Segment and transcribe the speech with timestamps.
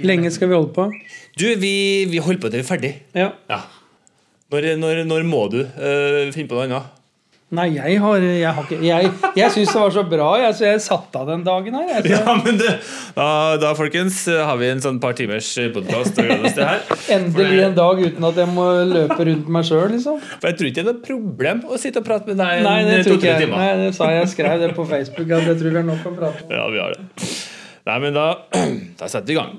[0.00, 0.88] Lenge skal vi holde på?
[1.36, 1.76] Du, vi,
[2.08, 2.94] vi holder på til vi er ferdig.
[3.16, 3.30] Ja.
[3.50, 3.60] Ja.
[4.52, 6.98] Når, når, når må du uh, finne på noe annet?
[7.52, 10.64] Nei, jeg har Jeg, har ikke, jeg, jeg syns det var så bra, jeg, så
[10.70, 11.90] jeg satte av den dagen her.
[11.90, 12.70] Jeg, Ja, men det,
[13.12, 13.26] da,
[13.60, 16.80] da, folkens, har vi en sånn par timers podkast oss til her.
[17.18, 20.20] Endelig en dag uten at jeg må løpe rundt meg sjøl, liksom.
[20.38, 22.64] For jeg tror ikke det er noe problem å sitte og prate med deg
[23.04, 23.56] tror to-tre timer.
[23.60, 24.08] Nei, det sa.
[24.16, 26.54] Jeg skrev det på Facebook at jeg tror vi har nok å prate om.
[26.56, 27.10] Ja, vi har det.
[27.82, 28.26] Nei, men da,
[28.98, 29.56] da setter vi i gang.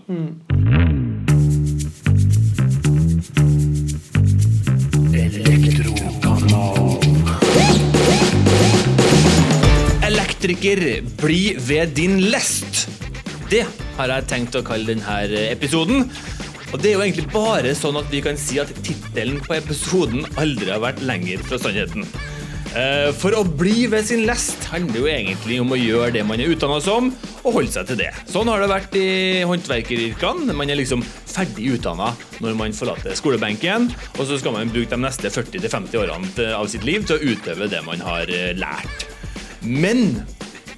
[10.08, 12.86] Elektriker, bli ved din lest.
[13.52, 13.66] Det
[13.98, 15.20] har jeg tenkt å kalle denne
[15.50, 16.08] episoden.
[16.72, 20.24] Og det er jo egentlig bare sånn at vi kan si at tittelen på episoden
[20.40, 22.08] aldri har vært lenger fra sannheten.
[22.74, 26.42] Eh, For å bli ved sin lest handler jo egentlig om å gjøre det man
[26.42, 27.12] er utdanna som,
[27.44, 28.10] og holde seg til det.
[28.30, 29.08] Sånn har det vært i
[29.46, 30.56] håndverkeryrkene.
[30.58, 32.12] Man er liksom ferdig utdanna
[32.42, 36.86] når man forlater skolebenken, og så skal man bruke de neste 40-50 årene av sitt
[36.88, 39.06] liv til å utøve det man har eh, lært.
[39.64, 40.24] Men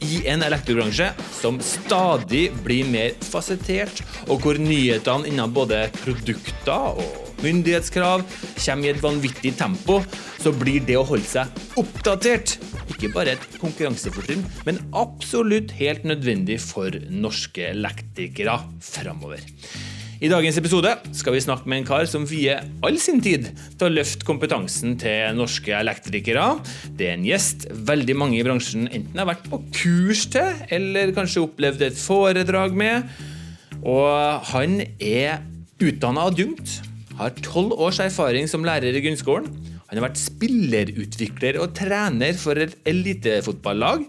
[0.06, 7.42] i en elektrobransje som stadig blir mer fasettert, og hvor nyhetene innen både produkter og
[7.44, 8.24] myndighetskrav
[8.56, 10.00] kommer i et vanvittig tempo,
[10.42, 12.58] så blir det å holde seg oppdatert
[12.96, 19.42] ikke bare et konkurransefortrinn, men absolutt helt nødvendig for norske elektrikere framover.
[20.24, 23.88] I dagens episode skal vi snakke med en kar som vier all sin tid til
[23.88, 26.46] å løfte kompetansen til norske elektrikere.
[26.96, 31.12] Det er en gjest veldig mange i bransjen enten har vært på kurs til, eller
[31.18, 33.12] kanskje opplevd et foredrag med.
[33.84, 35.44] Og han er
[35.84, 36.78] utdanna adjunkt,
[37.20, 39.52] har tolv års erfaring som lærer i grunnskolen.
[39.90, 44.08] Han har vært spillerutvikler og trener for et elitefotballag.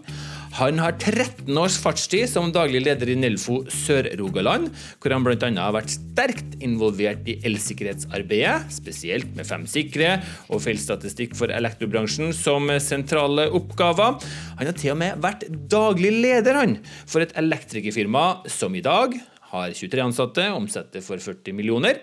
[0.57, 5.51] Han har 13 års fartstid som daglig leder i Nelfo Sør-Rogaland, hvor han bl.a.
[5.53, 10.15] har vært sterkt involvert i elsikkerhetsarbeidet, spesielt med Fem sikre
[10.49, 14.17] og feilstatistikk for elektrobransjen som sentrale oppgaver.
[14.57, 19.13] Han har til og med vært daglig leder han, for et elektrikerfirma som i dag
[19.51, 22.01] har 23 ansatte, omsetter for 40 millioner.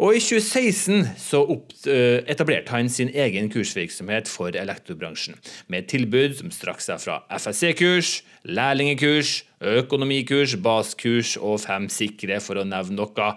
[0.00, 1.42] Og i 2016 så
[1.90, 5.36] eh, etablerte han sin egen kursvirksomhet for elektrobransjen,
[5.72, 9.38] med tilbud som strakk seg fra FSC-kurs, lærlingekurs,
[9.76, 13.32] økonomikurs, baskurs og fem sikre, for å nevne noe.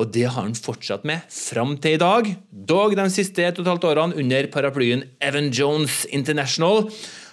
[0.00, 3.66] Og det har han fortsatt med fram til i dag, dog de siste et og
[3.66, 6.86] et halvt årene under paraplyen Evan Jones International.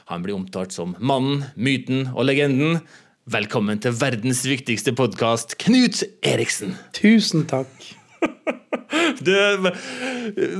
[0.09, 2.81] Han blir omtalt som mannen, myten og legenden.
[3.29, 6.71] Velkommen til verdens viktigste podkast, Knut Eriksen.
[6.97, 7.69] Tusen takk.
[9.19, 9.33] Du,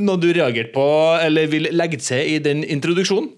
[0.02, 0.84] noe du reagerte på
[1.24, 3.32] eller vil legge til i den introduksjonen?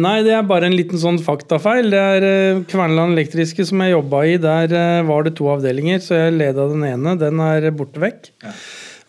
[0.00, 1.88] Nei, det er bare en liten sånn faktafeil.
[1.92, 4.36] Det er eh, Kverneland Elektriske som jeg jobba i.
[4.42, 7.16] Der eh, var det to avdelinger, så jeg leda den ene.
[7.20, 8.30] Den er borte vekk.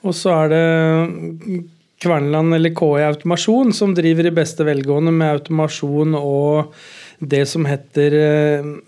[0.06, 0.64] Og så er det
[2.02, 6.76] Kverneland eller KI Automasjon som driver i beste velgående med automasjon og
[7.22, 8.14] det som heter,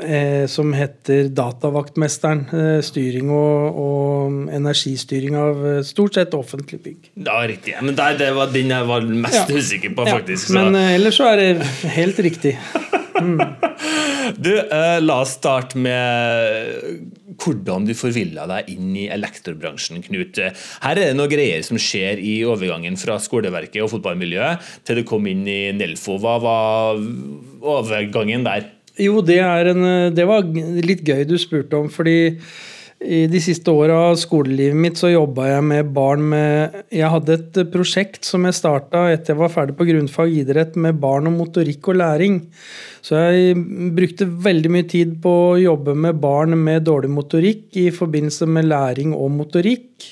[0.02, 2.46] eh, som heter Datavaktmesteren.
[2.54, 7.12] Eh, styring og, og energistyring av eh, stort sett offentlig bygg.
[7.28, 7.76] Ja, riktig.
[7.82, 9.56] Men der, det var den jeg var mest Ja.
[9.56, 10.48] usikker på, Ja, faktisk.
[10.50, 11.68] så- men eh, ellers så er det
[12.00, 12.58] helt riktig.
[14.38, 17.12] Du, eh, la oss starte med
[17.42, 20.40] hvordan du forvilla deg inn i elektrobransjen, Knut.
[20.84, 25.08] Her er det noen greier som skjer i overgangen fra skoleverket og fotballmiljøet til du
[25.08, 26.20] kom inn i Nelfo.
[26.22, 27.02] Hva var
[27.64, 28.70] overgangen der?
[29.00, 30.46] Jo, det, en, det var
[30.86, 32.36] litt gøy du spurte om, fordi
[33.04, 37.36] i de siste åra av skolelivet mitt så jobba jeg med barn med Jeg hadde
[37.36, 41.36] et prosjekt som jeg starta etter jeg var ferdig på grunnfag idrett, med barn og
[41.42, 42.40] motorikk og læring.
[43.04, 43.58] Så jeg
[43.96, 48.70] brukte veldig mye tid på å jobbe med barn med dårlig motorikk i forbindelse med
[48.70, 50.08] læring og motorikk.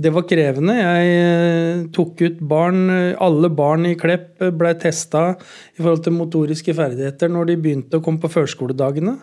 [0.00, 0.76] Det var krevende.
[0.78, 2.88] Jeg eh, tok ut barn
[3.20, 8.04] Alle barn i Klepp ble testa i forhold til motoriske ferdigheter når de begynte å
[8.04, 9.16] komme på førskoledagene.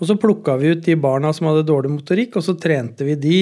[0.00, 3.14] Og så plukka vi ut de barna som hadde dårlig motorikk, og så trente vi
[3.20, 3.38] de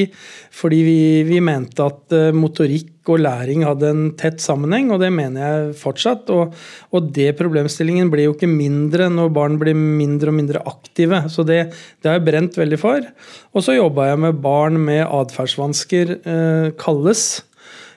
[0.53, 5.11] fordi vi, vi mente at eh, motorikk og læring hadde en tett sammenheng, og det
[5.15, 6.31] mener jeg fortsatt.
[6.31, 6.53] Og,
[6.95, 11.25] og det problemstillingen blir jo ikke mindre når barn blir mindre og mindre aktive.
[11.33, 11.65] Så det,
[11.99, 13.09] det har jeg brent veldig for.
[13.53, 17.43] Og så jobba jeg med barn med atferdsvansker, eh, kalles.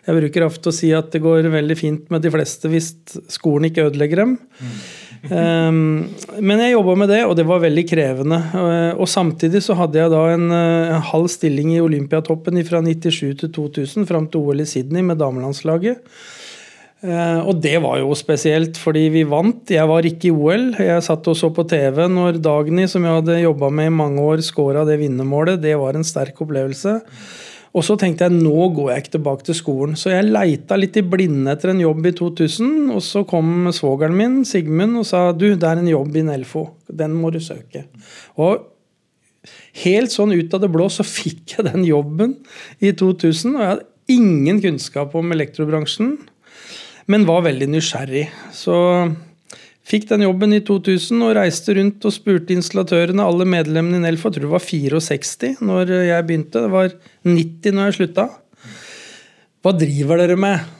[0.05, 2.93] Jeg bruker ofte å si at det går veldig fint med de fleste hvis
[3.33, 4.37] skolen ikke ødelegger dem.
[5.25, 6.05] Um,
[6.37, 8.37] men jeg jobba med det, og det var veldig krevende.
[8.53, 12.83] Uh, og samtidig så hadde jeg da en, uh, en halv stilling i Olympiatoppen fra
[12.85, 16.03] 97 til 2000, fram til OL i Sydney med damelandslaget.
[17.05, 19.73] Uh, og det var jo spesielt, fordi vi vant.
[19.73, 20.69] Jeg var ikke i OL.
[20.77, 24.21] Jeg satt og så på TV når Dagny, som jeg hadde jobba med i mange
[24.21, 25.61] år, skåra det vinnermålet.
[25.65, 26.99] Det var en sterk opplevelse.
[27.75, 29.97] Og så tenkte jeg nå går jeg ikke tilbake til skolen.
[29.99, 32.69] Så jeg leita litt i blinde etter en jobb i 2000.
[32.95, 36.69] Og så kom svogeren min, Sigmund, og sa du, det er en jobb i Nelfo.
[36.87, 37.83] Den må du søke.
[38.39, 38.63] Og
[39.83, 42.37] helt sånn ut av det blå så fikk jeg den jobben
[42.79, 43.57] i 2000.
[43.57, 46.15] Og jeg hadde ingen kunnskap om elektrobransjen
[47.11, 48.25] men var veldig nysgjerrig.
[48.55, 48.75] Så
[49.85, 54.29] fikk den jobben i 2000 og reiste rundt og spurte installatørene, alle medlemmene i Nelfo,
[54.29, 56.95] jeg tror det var 64 når jeg begynte, det var
[57.27, 58.29] 90 når jeg slutta.
[59.65, 60.71] Hva driver dere med?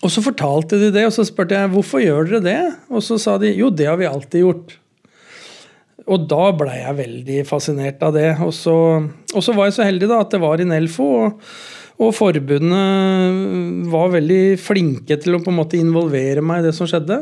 [0.00, 2.60] Og så fortalte de det, og så spurte jeg hvorfor gjør dere det?
[2.88, 4.76] Og så sa de jo, det har vi alltid gjort.
[6.04, 8.30] Og da blei jeg veldig fascinert av det.
[8.44, 11.08] Og så, og så var jeg så heldig da at det var i Nelfo.
[11.24, 11.40] og
[12.02, 16.88] og forbundet var veldig flinke til å på en måte involvere meg i det som
[16.90, 17.20] skjedde.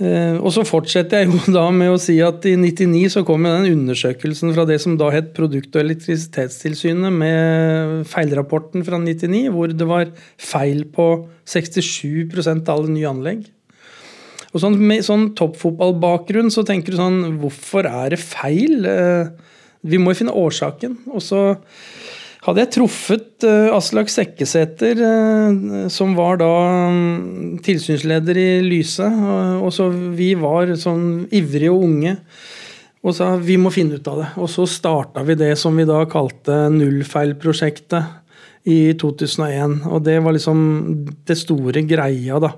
[0.00, 3.44] Eh, og så fortsetter jeg jo da med å si at i 99 så kom
[3.44, 9.72] den undersøkelsen fra det som da het Produkt- og elektrisitetstilsynet med feilrapporten fra 99, hvor
[9.72, 10.08] det var
[10.40, 11.10] feil på
[11.48, 13.44] 67% av alle nye anlegg.
[14.50, 18.82] Og sånn, Med sånn toppfotballbakgrunn så tenker du sånn Hvorfor er det feil?
[18.88, 19.30] Eh,
[19.86, 20.96] vi må jo finne årsaken.
[21.12, 21.44] Og så
[22.46, 26.52] hadde jeg truffet uh, Aslak Sekkesæter, uh, som var da
[26.88, 29.06] um, tilsynsleder i Lyse,
[29.60, 32.16] og så vi var sånn ivrige og unge,
[33.00, 34.30] og sa vi må finne ut av det.
[34.40, 38.18] Og så starta vi det som vi da kalte Nullfeilprosjektet
[38.68, 39.86] i 2001.
[39.88, 40.58] Og det var liksom
[41.28, 42.52] det store greia, da.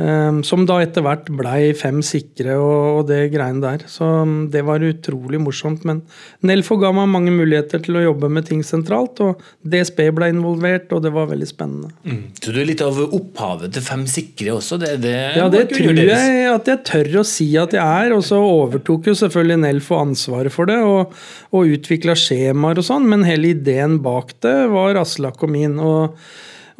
[0.00, 3.82] Ehm, som da etter hvert blei fem sikre og, det greiene der.
[3.90, 5.82] Så um, det var utrolig morsomt.
[5.88, 6.00] Men
[6.48, 9.20] Nelfo ga meg mange muligheter til å jobbe med ting sentralt.
[9.20, 11.92] Og DSB ble involvert, og det var veldig spennende.
[12.08, 12.22] Mm.
[12.40, 14.78] Så du er litt av opphavet til Fem sikre også?
[14.80, 18.14] Det, det ja, det tror jeg at jeg tør å si at jeg er.
[18.16, 21.12] Og så overtok jo selvfølgelig Nelfo ansvaret for det, og,
[21.52, 23.10] og utvikla skjemaer og sånn.
[23.12, 25.76] Men hele ideen bak det var Aslak og min.
[25.82, 26.16] og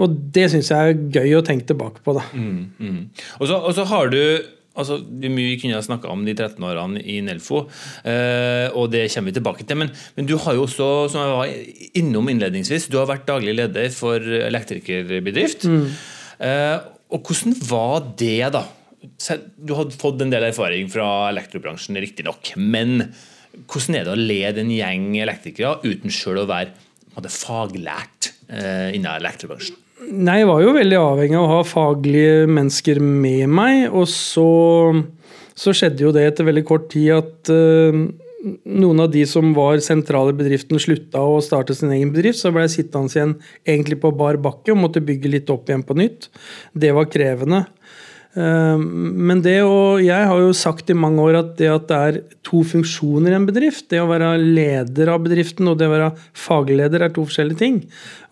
[0.00, 2.16] og det syns jeg er gøy å tenke tilbake på.
[2.16, 2.24] da.
[2.32, 2.98] Mm, mm.
[3.40, 4.20] Og, så, og, så, har du
[4.78, 7.66] altså, mye kunne jeg snakka om de 13 årene i Nelfo,
[8.08, 9.80] eh, og det kommer vi tilbake til.
[9.82, 13.56] Men, men, du har jo også, som jeg var innom innledningsvis, du har vært daglig
[13.58, 15.68] leder for elektrikerbedrift.
[15.68, 15.90] Mm.
[16.48, 16.78] Eh,
[17.12, 18.64] og hvordan var det, da?
[19.58, 22.54] Du hadde fått en del erfaring fra elektrobransjen, riktignok.
[22.56, 23.10] Men
[23.68, 26.72] hvordan er det å lede en gjeng elektrikere uten sjøl å være
[27.32, 29.78] faglært innen elektrobransjen?
[30.02, 33.84] Nei, jeg var jo veldig avhengig av å ha faglige mennesker med meg.
[33.94, 34.48] Og så,
[35.54, 38.02] så skjedde jo det etter veldig kort tid at uh,
[38.42, 42.40] noen av de som var sentrale i bedriften, slutta å starte sin egen bedrift.
[42.42, 45.86] Så ble jeg sittende igjen egentlig på bar bakke og måtte bygge litt opp igjen
[45.86, 46.28] på nytt.
[46.74, 47.64] Det var krevende.
[48.32, 51.98] Uh, men det å Jeg har jo sagt i mange år at det at det
[51.98, 55.92] er to funksjoner i en bedrift, det å være leder av bedriften og det å
[55.92, 57.82] være fagleder, er to forskjellige ting.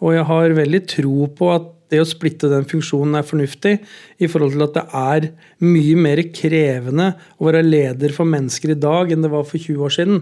[0.00, 3.75] Og jeg har veldig tro på at det å splitte den funksjonen er fornuftig,
[4.23, 5.29] i forhold til at det er
[5.67, 7.08] mye mer krevende
[7.38, 10.20] å være leder for mennesker i dag enn det var for 20 år siden.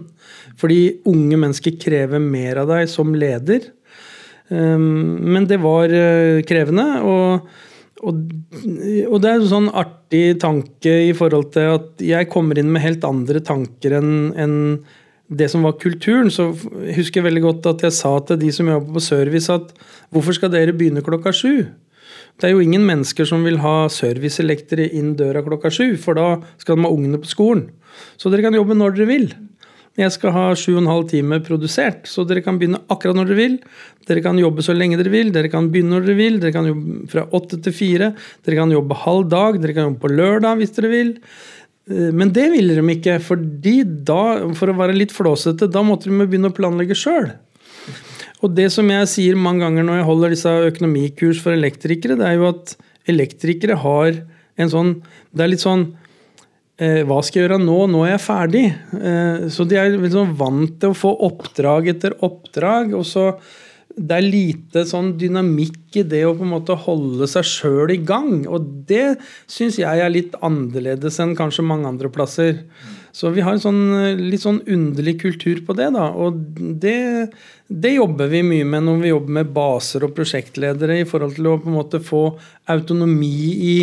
[0.60, 3.69] Fordi unge mennesker krever mer av deg som leder.
[4.48, 6.88] Ehm, men det var eh, krevende.
[7.04, 7.66] og
[8.06, 8.20] og,
[9.08, 12.84] og, det er en sånn artig tanke i forhold til at jeg kommer inn med
[12.84, 14.56] helt andre tanker enn en
[15.28, 16.46] det som var kulturen, så
[16.96, 19.74] husker jeg veldig godt at jeg sa til de som jobber på service, at
[20.14, 21.67] hvorfor skal dere begynne klokka sju?
[22.38, 26.38] Det er jo ingen mennesker som vil ha serviceelektere inn døra klokka sju, for da
[26.56, 27.67] skal de ha ungene på skolen.
[28.17, 29.28] Så dere kan jobbe når dere vil.
[29.98, 33.32] Jeg skal ha sju og en halv time produsert, så dere kan begynne akkurat når
[33.32, 33.56] dere vil.
[34.06, 36.38] Dere kan jobbe så lenge dere vil, dere kan begynne når dere vil.
[36.38, 38.12] Dere kan jobbe fra åtte til fire.
[38.46, 41.12] Dere kan jobbe halv dag, dere kan jobbe på lørdag hvis dere vil.
[41.90, 44.22] Eh, men det ville de ikke, fordi da,
[44.58, 47.32] for å være litt flåsete, da måtte de begynne å planlegge sjøl.
[48.38, 52.28] Og det som jeg sier mange ganger når jeg holder disse økonomikurs for elektrikere, det
[52.28, 52.76] er jo at
[53.08, 54.12] elektrikere har
[54.58, 54.90] en sånn
[55.32, 55.84] Det er litt sånn
[56.79, 57.79] Hva skal jeg gjøre nå?
[57.91, 58.67] Nå er jeg ferdig.
[58.94, 62.94] Eh, så de er liksom vant til å få oppdrag etter oppdrag.
[62.94, 63.32] og så
[63.99, 67.99] det er lite sånn dynamikk i det å på en måte holde seg sjøl i
[68.06, 68.44] gang.
[68.47, 69.19] Og det
[69.51, 72.63] syns jeg er litt annerledes enn kanskje mange andre plasser.
[73.15, 73.81] Så vi har en sånn,
[74.20, 75.89] litt sånn underlig kultur på det.
[75.97, 76.37] da, Og
[76.79, 77.32] det,
[77.67, 81.51] det, jobber vi mye med når vi jobber med baser og prosjektledere, i forhold til
[81.51, 82.23] å på en måte få
[82.70, 83.35] autonomi
[83.73, 83.77] i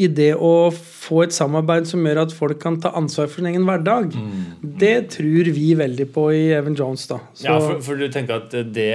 [0.00, 3.50] i det å få et samarbeid som gjør at folk kan ta ansvar for sin
[3.50, 4.14] egen hverdag.
[4.16, 4.70] Mm.
[4.80, 7.04] Det tror vi veldig på i Evan Jones.
[7.10, 7.20] da.
[7.34, 8.94] Så, ja, for, for, du tenker at det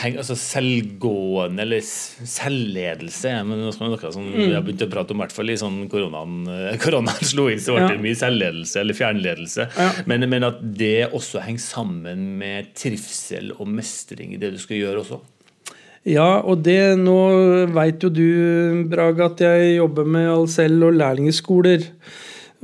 [0.00, 3.92] henger, altså selvgående eller selvledelse men noe som
[4.24, 4.32] mm.
[4.40, 7.46] vi har begynt å prate om, i hvert fall i sånn koronaen, eh, koronaen slo
[7.52, 8.04] inn, så ble det ja.
[8.08, 9.68] mye selvledelse eller fjernledelse.
[9.76, 9.92] Ja.
[10.10, 14.80] Men, men, at det også henger sammen med trivsel og mestring i det du skal
[14.80, 15.20] gjøre også.
[16.04, 17.16] Ja, og det nå
[17.72, 18.26] veit jo du,
[18.90, 21.86] Brage, at jeg jobber med Alcel og lærlingskoler.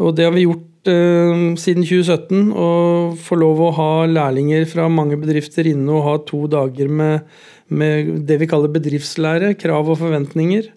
[0.01, 2.69] Og det har vi gjort eh, siden 2017 å
[3.17, 7.25] få lov å ha lærlinger fra mange bedrifter inne og ha to dager med,
[7.73, 10.69] med det vi kaller bedriftslære, krav og forventninger.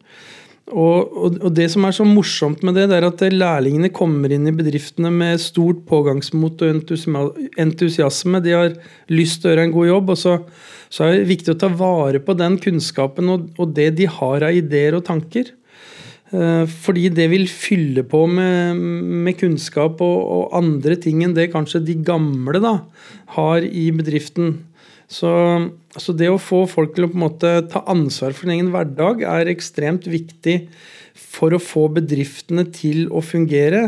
[0.71, 4.31] Og, og, og, det som er så morsomt med det, det er at lærlingene kommer
[4.31, 8.39] inn i bedriftene med stort pågangsmot og entusiasme.
[8.43, 8.77] De har
[9.11, 10.13] lyst til å gjøre en god jobb.
[10.15, 10.37] og så,
[10.87, 14.47] så er det viktig å ta vare på den kunnskapen og, og det de har
[14.47, 15.51] av ideer og tanker.
[16.33, 18.79] Eh, fordi det vil fylle på med,
[19.27, 22.79] med kunnskap og, og, andre ting enn det kanskje de gamle da,
[23.35, 24.55] har i bedriften.
[25.13, 25.31] Så,
[25.93, 28.71] så, det å få folk til å på en måte ta ansvar for sin egen
[28.73, 30.63] hverdag er ekstremt viktig
[31.13, 33.85] for å få bedriftene til å fungere.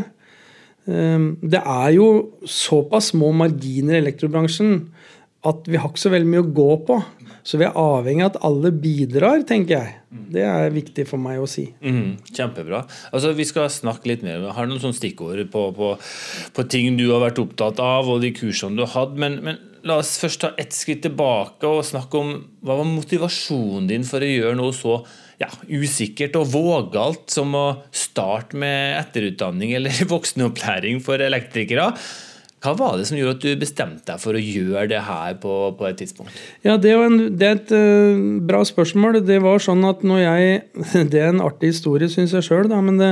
[0.86, 2.10] Eh, det er jo
[2.46, 4.78] såpass små marginer i elektrobransjen
[5.46, 7.00] at vi har ikke så veldig mye å gå på.
[7.46, 9.98] Så vi er avhengig av at alle bidrar, tenker jeg.
[10.34, 11.68] Det er viktig for meg å si.
[11.86, 12.82] Mm, kjempebra.
[13.12, 14.48] Altså, Vi skal snakke litt mer.
[14.56, 15.92] Har noen sånne stikkord på, på,
[16.58, 19.14] på, ting du har vært opptatt av, og de kursene du har hatt.
[19.22, 22.34] Men, men la oss først ta ett skritt tilbake og snakke om
[22.66, 25.00] hva var motivasjonen din for å gjøre noe så
[25.42, 31.92] ja, usikkert og vågalt som å starte med etterutdanning eller voksenopplæring for elektrikere.
[32.66, 35.54] Hva var det som gjorde at du bestemte deg for å gjøre det her på,
[35.78, 36.40] på et tidspunkt?
[36.66, 39.20] Ja, det, en, det, er et uh, bra spørsmål.
[39.28, 40.64] Det var sånn at når jeg
[41.12, 43.12] Det er en artig historie, syns jeg sjøl, men det,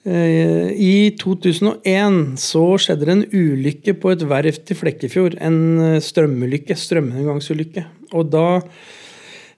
[0.00, 5.36] i 2001 så skjedde det en ulykke på et verft i Flekkefjord.
[5.44, 6.76] En eh, strømulykke.
[6.78, 7.84] Strømgangsulykke.
[8.16, 8.46] Og da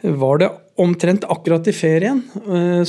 [0.03, 0.51] var det
[0.83, 2.25] omtrent akkurat i ferien.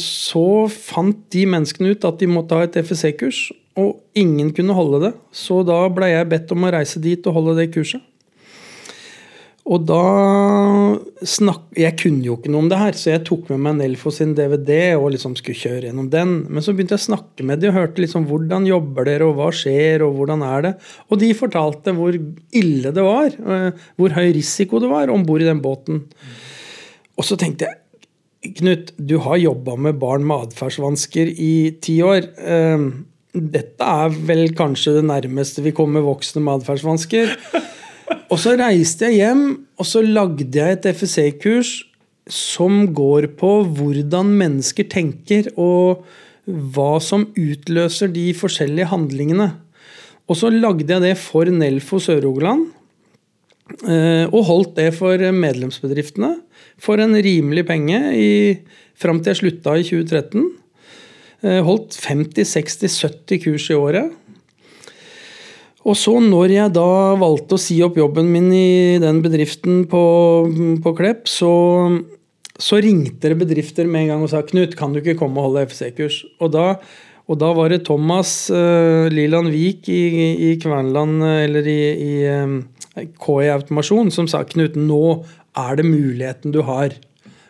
[0.02, 3.52] Så fant de menneskene ut at de måtte ha et FSC-kurs.
[3.78, 7.38] Og ingen kunne holde det, så da ble jeg bedt om å reise dit og
[7.40, 8.02] holde det kurset.
[9.64, 10.00] Og da
[11.24, 11.70] snakk...
[11.80, 14.34] Jeg kunne jo ikke noe om det her, så jeg tok med meg Nelfo sin
[14.36, 16.34] DVD og liksom skulle kjøre gjennom den.
[16.52, 19.40] Men så begynte jeg å snakke med dem og hørte liksom hvordan jobber dere, og
[19.40, 20.74] hva skjer, og hvordan er det?
[21.08, 25.46] Og de fortalte hvor ille det var, eh, hvor høy risiko det var om bord
[25.46, 26.04] i den båten.
[27.16, 27.80] Og så tenkte jeg
[28.44, 32.26] Knut, du har jobba med barn med atferdsvansker i ti år.
[32.36, 32.82] Eh,
[33.32, 37.32] dette er vel kanskje det nærmeste vi kommer voksne med atferdsvansker.
[38.32, 39.46] Og så reiste jeg hjem,
[39.80, 41.74] og så lagde jeg et FSC-kurs
[42.32, 46.06] som går på hvordan mennesker tenker, og
[46.48, 49.50] hva som utløser de forskjellige handlingene.
[50.28, 52.70] Og så lagde jeg det for Nelfo Sør-Rogaland.
[53.88, 56.34] Eh, og holdt det for medlemsbedriftene
[56.84, 58.00] for en rimelig penge
[59.00, 60.50] fram til jeg slutta i 2013.
[61.44, 64.12] Eh, holdt 50-60-70 kurs i året.
[65.84, 70.04] Og så når jeg da valgte å si opp jobben min i den bedriften på,
[70.84, 71.54] på Klepp, så,
[72.56, 75.52] så, ringte det bedrifter med en gang og sa Knut, kan du ikke komme og
[75.52, 76.24] holde FC-kurs?
[76.40, 76.56] Og
[77.24, 80.02] og da var det Thomas uh, Liland Vik i,
[80.44, 82.14] i Kvernland, eller i, i
[82.44, 82.58] um,
[82.94, 85.24] KI Automasjon, som sa Knut, nå
[85.56, 86.96] er det muligheten du har.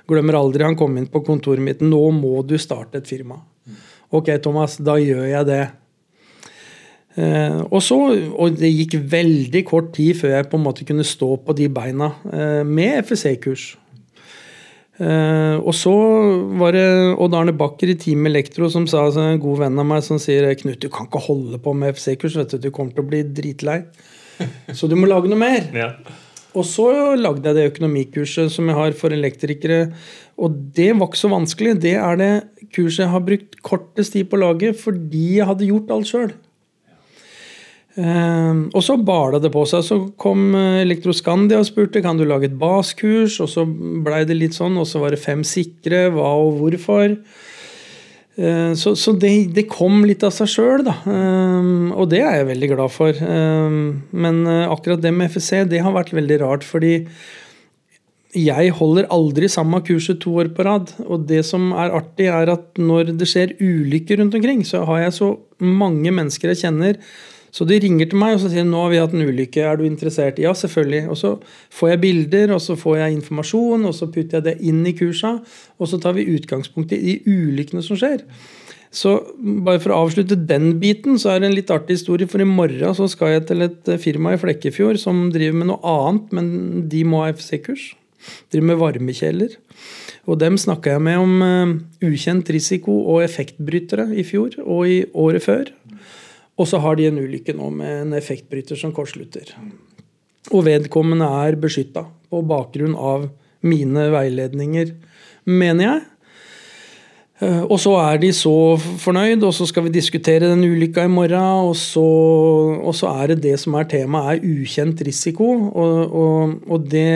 [0.10, 1.82] Glemmer aldri han kom inn på kontoret mitt.
[1.82, 3.40] Nå må du starte et firma.
[4.14, 5.64] Ok, Thomas, da gjør jeg det.
[7.14, 7.98] Eh, og, så,
[8.34, 11.70] og det gikk veldig kort tid før jeg på en måte kunne stå på de
[11.74, 13.68] beina eh, med FSC-kurs.
[15.02, 15.94] Eh, og så
[16.60, 16.88] var det
[17.22, 20.52] Odd Arne Bakker i Team Elektro som sa en god venn av meg som sier
[20.58, 23.84] Knut, du kan ikke holde på med FSC-kurs, du, du kommer til å bli dritlei.
[24.78, 25.70] Så du må lage noe mer.
[25.78, 25.94] Ja.
[26.54, 26.86] Og så
[27.18, 29.88] lagde jeg det økonomikurset som jeg har for elektrikere.
[30.38, 31.72] Og det var ikke så vanskelig.
[31.82, 32.32] Det er det
[32.76, 36.36] kurset jeg har brukt kortest tid på å lage fordi jeg hadde gjort alt sjøl.
[37.94, 39.86] Uh, og så bala det på seg.
[39.86, 43.40] Så kom Elektroskandia og spurte kan du lage et baskurs.
[43.44, 46.08] Og så blei det litt sånn, og så var det fem sikre.
[46.14, 47.18] Hva og hvorfor.
[48.36, 50.98] Eh, så, så det, det, kom litt av seg sjøl, da.
[51.06, 53.14] Eh, og det er jeg veldig glad for.
[53.14, 53.80] Eh,
[54.26, 56.96] men akkurat det med FSC, det har vært veldig rart, fordi
[58.34, 60.96] jeg holder aldri samme kurset to år på rad.
[61.06, 65.06] Og det som er artig, er at når det skjer ulykker rundt omkring, så har
[65.06, 65.30] jeg så
[65.62, 66.98] mange mennesker jeg kjenner
[67.54, 69.78] så de ringer til meg og så sier nå har vi hatt en ulykke, er
[69.78, 70.40] du interessert?
[70.42, 71.04] Ja, selvfølgelig.
[71.14, 71.36] Og så
[71.78, 74.96] får jeg bilder, og så får jeg informasjon, og så putter jeg det inn i
[74.98, 75.36] kursa,
[75.78, 78.26] og så tar vi utgangspunkt i de ulykkene som skjer.
[78.94, 79.16] Så
[79.66, 82.30] bare for å avslutte den biten, så er det en litt artig historie.
[82.30, 85.94] For i morgen så skal jeg til et firma i Flekkefjord som driver med noe
[85.94, 86.50] annet, men
[86.90, 87.92] de må ha FC-kurs.
[88.54, 89.58] driver med varmekjeler.
[90.30, 91.74] Og dem snakka jeg med om uh,
[92.06, 95.74] ukjent risiko og effektbrytere i fjor og i året før.
[96.60, 99.56] Og så har de en ulykke nå med en effektbryter som kortslutter.
[100.54, 103.30] Og vedkommende er beskytta på bakgrunn av
[103.66, 104.92] mine veiledninger,
[105.50, 106.02] mener jeg.
[107.44, 111.12] Uh, og så er de så fornøyd, og så skal vi diskutere den ulykka i
[111.12, 111.72] morgen.
[111.72, 112.04] Og så,
[112.78, 115.50] og så er det det som er temaet, er ukjent risiko.
[115.74, 117.10] Og, og, og det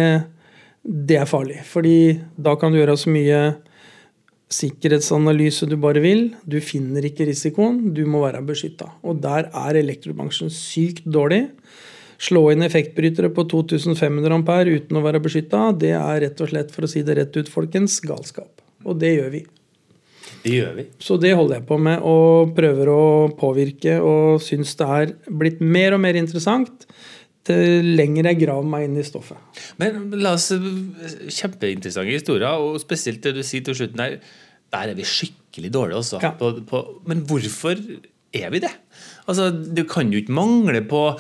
[0.88, 1.62] det er farlig.
[1.68, 3.40] Fordi da kan du gjøre så mye
[4.54, 6.30] sikkerhetsanalyse du bare vil.
[6.48, 8.90] Du finner ikke risikoen, du må være beskytta.
[9.04, 11.48] Og der er elektrobransjen sykt dårlig.
[12.18, 16.72] Slå inn effektbrytere på 2500 ampere uten å være beskytta, det er rett og slett,
[16.74, 18.64] for å si det rett ut, folkens, galskap.
[18.88, 19.44] Og det gjør vi.
[20.42, 20.88] Det gjør vi.
[21.04, 23.04] Så det holder jeg på med og prøver å
[23.38, 26.88] påvirke og syns det er blitt mer og mer interessant
[27.50, 29.40] lenger jeg graver meg inn i stoffet.
[29.82, 34.20] Men la oss Kjempeinteressante historier, og spesielt det du sier til slutten her.
[34.74, 36.22] Der er vi skikkelig dårlige, også.
[36.24, 36.34] Ja.
[36.36, 37.78] På, på, men hvorfor
[38.36, 38.74] er vi det?
[39.28, 41.12] Altså, Det kan jo ikke mangle på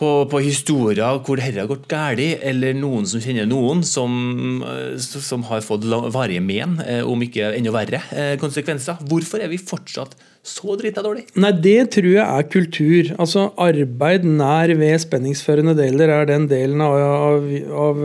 [0.00, 4.96] på, på, historier hvor dette har gått galt, eller noen som kjenner noen som, eh,
[4.96, 9.02] som har fått varige men, eh, om ikke enda verre eh, konsekvenser.
[9.10, 11.26] Hvorfor er vi fortsatt så drita dårlig?
[11.36, 13.12] Nei, Det tror jeg er kultur.
[13.20, 17.52] Altså Arbeid nær ved spenningsførende deler er den delen av, av,
[17.84, 18.02] av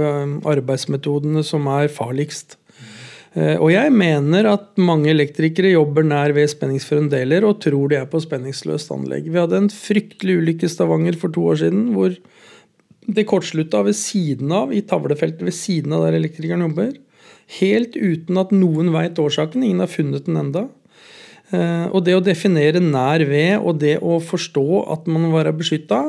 [0.56, 2.58] arbeidsmetodene som er farligst.
[3.36, 8.00] Eh, og jeg mener at mange elektrikere jobber nær ved spenningsførende deler og tror de
[8.00, 9.27] er på spenningsløst anlegg.
[9.27, 12.15] Vi hadde en fryktelig ulykke i Stavanger for to år siden hvor
[13.06, 16.96] det kortslutta ved siden av, i tavlefeltet ved siden av der elektrikeren jobber.
[17.60, 19.63] Helt uten at noen veit årsaken.
[19.63, 20.65] Ingen har funnet den enda.
[21.54, 25.54] Eh, og det å definere nær ved og det å forstå at man må være
[25.58, 26.02] beskytta,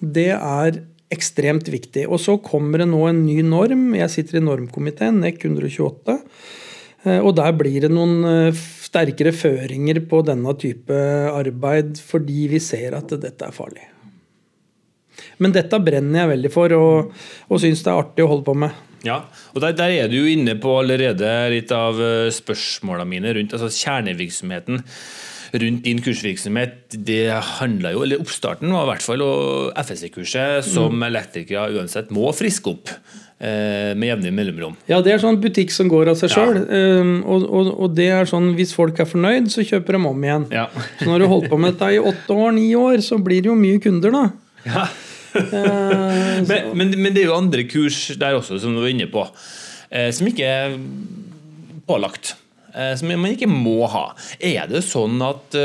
[0.00, 2.06] det er ekstremt viktig.
[2.08, 3.90] Og så kommer det nå en ny norm.
[3.98, 6.18] Jeg sitter i normkomiteen, NEC 128.
[7.06, 11.00] Eh, og der blir det noen eh, sterkere føringer på denne type
[11.30, 13.86] arbeid fordi vi ser at dette er farlig.
[15.38, 18.56] Men dette brenner jeg veldig for og, og syns det er artig å holde på
[18.64, 18.86] med.
[19.06, 19.22] Ja,
[19.54, 23.56] og der, der, er du jo inne på allerede litt av eh, spørsmåla mine rundt
[23.56, 24.82] altså kjernevirksomheten
[25.52, 27.24] rundt din kursvirksomhet, det
[27.58, 29.24] handla jo, eller oppstarten var i hvert fall
[29.82, 31.08] FSC-kurset, som mm.
[31.08, 34.76] elektrikere uansett må friske opp eh, med jevne mellomrom.
[34.90, 36.62] Ja, det er sånn butikk som går av seg sjøl.
[36.62, 37.02] Ja.
[37.02, 40.26] Um, og, og, og, det er sånn hvis folk er fornøyd, så kjøper de om
[40.26, 40.48] igjen.
[40.54, 40.68] Ja.
[41.00, 43.42] så når du har holdt på med dette i åtte år, ni år, så blir
[43.42, 44.26] det jo mye kunder, da.
[44.68, 44.88] Ja.
[45.34, 49.08] Uh, men, men, men, det er jo andre kurs der også, som du var inne
[49.10, 49.24] på,
[49.90, 50.78] eh, som ikke er
[51.88, 52.34] pålagt.
[52.70, 54.10] Eh, som man ikke må ha.
[54.38, 55.56] Er det sånn at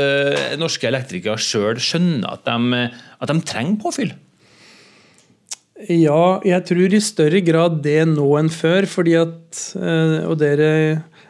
[0.58, 2.86] norske elektrikere sjøl skjønner at de,
[3.22, 4.14] at de, trenger påfyll?
[5.92, 8.88] Ja, jeg tror i større grad det nå enn før.
[8.90, 10.70] fordi at, og dere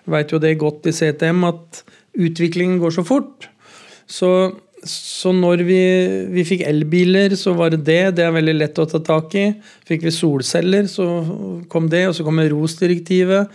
[0.07, 1.83] vet jo det godt i CTM, at
[2.17, 3.51] utviklingen går så fort.
[4.07, 4.31] Så,
[4.91, 5.81] så når vi,
[6.33, 8.17] vi fikk elbiler, så var det det.
[8.19, 9.49] Det er veldig lett å ta tak i.
[9.89, 11.07] Fikk vi solceller, så
[11.73, 12.07] kom det.
[12.11, 13.53] Og så kom ROS-direktivet.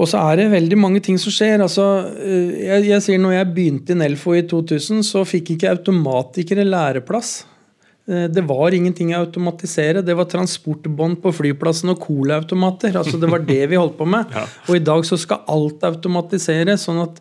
[0.00, 1.62] Og så er det veldig mange ting som skjer.
[1.62, 1.86] Altså,
[2.18, 6.66] eh, jeg, jeg sier når jeg begynte i Nelfo i 2000, så fikk ikke automatikere
[6.66, 7.42] læreplass.
[8.08, 10.04] Eh, det var ingenting å automatisere.
[10.04, 12.96] Det var transportbånd på flyplassen og colaautomater.
[12.98, 14.30] Altså, det var det vi holdt på med.
[14.36, 14.46] ja.
[14.68, 16.88] Og i dag så skal alt automatiseres.
[16.88, 17.20] Sånn at,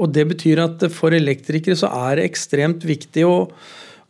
[0.00, 3.36] og det betyr at for elektrikere så er det ekstremt viktig å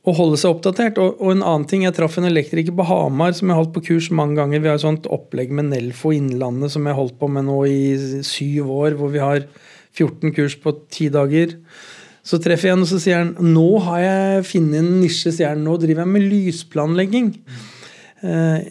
[0.01, 0.99] å holde seg oppdatert.
[1.01, 3.85] Og, og, en annen ting, Jeg traff en elektriker på Hamar som jeg holdt på
[3.91, 4.63] kurs mange ganger.
[4.63, 8.23] Vi har et sånt opplegg med Nelfo Innlandet som jeg holdt på med nå i
[8.27, 8.97] syv år.
[9.01, 9.45] Hvor vi har
[9.93, 11.59] 14 kurs på ti dager.
[12.31, 15.33] Så treffer jeg han og så sier han, nå har jeg funnet en nisje.
[15.35, 17.33] sier han, Nå driver jeg med lysplanlegging.
[18.23, 18.71] Eh,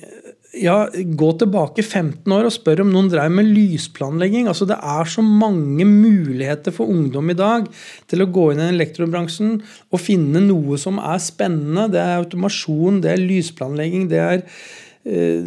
[0.57, 4.47] ja, gå tilbake 15 år og spør om noen drev med lysplanlegging.
[4.49, 7.67] Altså, det er så mange muligheter for ungdom i dag
[8.09, 11.89] til å gå inn i elektrobransjen og finne noe som er spennende.
[11.93, 14.43] Det er automasjon, det er lysplanlegging, det er
[15.03, 15.45] eh,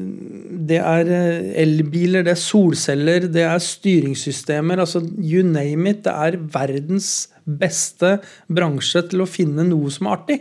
[0.71, 4.85] det er eh, elbiler, det er solceller, det er styringssystemer.
[4.85, 6.05] altså You name it.
[6.07, 8.17] Det er verdens beste
[8.49, 10.39] bransje til å finne noe som er artig.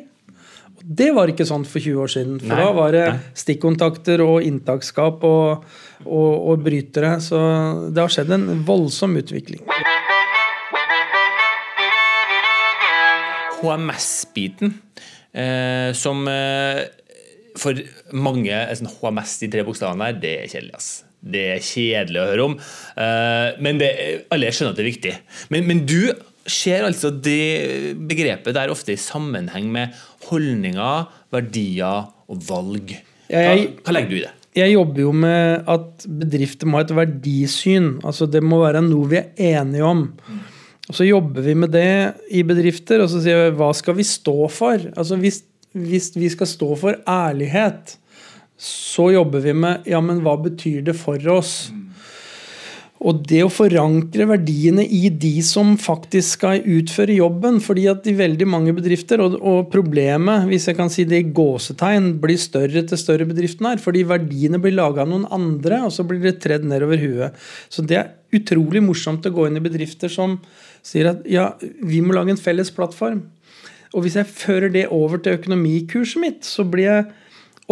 [0.82, 2.38] Det var ikke sånn for 20 år siden.
[2.42, 3.18] For nei, da var det nei.
[3.38, 5.68] stikkontakter og inntaksskap og,
[6.06, 7.14] og, og, brytere.
[7.24, 7.42] Så
[7.94, 9.62] det har skjedd en voldsom utvikling.
[13.62, 14.74] HMS-biten,
[15.38, 16.82] eh, som eh,
[17.62, 17.78] for
[18.18, 20.76] mange sånn HMS, de tre bokstavene der, det er kjedelig.
[20.80, 20.92] ass.
[21.22, 22.58] Det er kjedelig å høre om.
[22.98, 23.92] Eh, men det,
[24.34, 25.16] alle skjønner at det er viktig.
[25.54, 26.00] Men, men du
[26.50, 29.96] ser altså det begrepet der ofte i sammenheng med
[30.30, 32.96] holdninger, verdier og valg.
[33.32, 34.36] Hva, hva legger du i det?
[34.52, 37.94] jeg jobber jo med at bedrifter må ha et verdisyn.
[38.04, 40.04] altså Det må være noe vi er enige om.
[40.90, 44.04] Og Så jobber vi med det i bedrifter, og så sier vi hva skal vi
[44.04, 44.82] stå for?
[44.92, 47.96] Altså Hvis, hvis vi skal stå for ærlighet,
[48.62, 51.72] så jobber vi med ja, men hva betyr det for oss?
[53.02, 57.58] Og det å forankre verdiene i de som faktisk skal utføre jobben.
[57.60, 61.32] fordi at i veldig mange bedrifter, og, og problemet hvis jeg kan si det i
[61.34, 63.82] gåsetegn, blir større til større bedriften er.
[63.82, 67.42] Fordi verdiene blir laga av noen andre, og så blir det tredd nedover huet.
[67.74, 70.38] Så det er utrolig morsomt å gå inn i bedrifter som
[70.86, 73.26] sier at ja, vi må lage en felles plattform.
[73.92, 77.10] Og hvis jeg fører det over til økonomikurset mitt, så blir jeg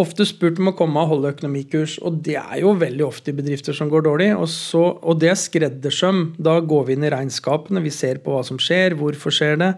[0.02, 1.98] ofte spurt om å komme og holde økonomikurs.
[2.06, 4.30] Og det er jo veldig ofte i bedrifter som går dårlig.
[4.38, 6.24] Og, så, og det er skreddersøm.
[6.42, 9.74] Da går vi inn i regnskapene, vi ser på hva som skjer, hvorfor skjer det.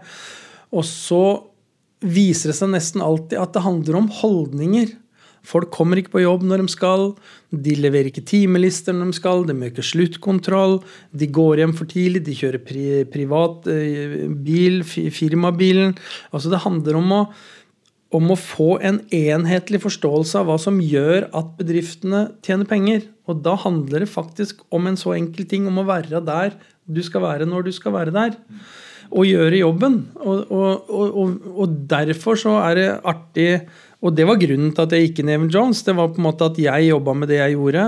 [0.72, 1.24] Og så
[2.02, 4.96] viser det seg nesten alltid at det handler om holdninger.
[5.46, 7.08] Folk kommer ikke på jobb når de skal,
[7.50, 10.76] de leverer ikke timelister når de skal, de gjør ikke sluttkontroll,
[11.18, 15.96] de går hjem for tidlig, de kjører pri, privat eh, bil, firmabilen.
[16.30, 17.22] Altså Det handler om å
[18.12, 23.06] om å få en enhetlig forståelse av hva som gjør at bedriftene tjener penger.
[23.30, 27.00] Og da handler det faktisk om en så enkel ting om å være der du
[27.04, 28.34] skal være når du skal være der.
[29.12, 30.02] Og gjøre jobben.
[30.20, 33.48] Og, og, og, og derfor så er det artig
[34.02, 35.84] Og det var grunnen til at jeg gikk i Even Jones.
[35.86, 37.84] Det var på en måte at jeg jobba med det jeg gjorde.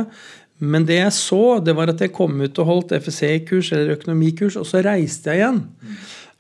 [0.63, 4.55] Men det jeg så, det var at jeg kom ut og holdt FSC-kurs eller økonomikurs,
[4.61, 5.59] og så reiste jeg igjen.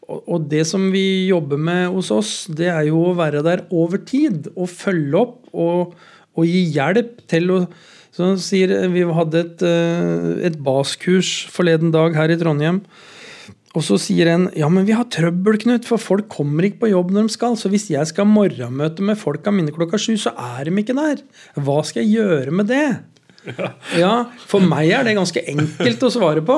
[0.05, 4.03] Og det som vi jobber med hos oss, det er jo å være der over
[4.05, 4.51] tid.
[4.53, 5.95] Og følge opp og,
[6.37, 7.61] og gi hjelp til å
[8.15, 12.85] så sier, Vi hadde et, eh, et baskurs forleden dag her i Trondheim.
[13.75, 16.93] Og så sier en ja, men vi har trøbbel, Knut, for folk kommer ikke på
[16.93, 17.57] jobb når de skal.
[17.59, 20.95] Så hvis jeg skal ha morgenmøte med folka mine klokka sju, så er de ikke
[20.95, 21.25] der.
[21.59, 22.87] Hva skal jeg gjøre med det?
[23.99, 26.55] Ja, For meg er det ganske enkelt å svare på.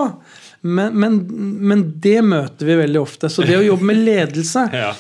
[0.63, 1.19] Men, men,
[1.69, 3.31] men, det møter vi veldig ofte.
[3.33, 4.93] Så det å jobbe med ledelse ja.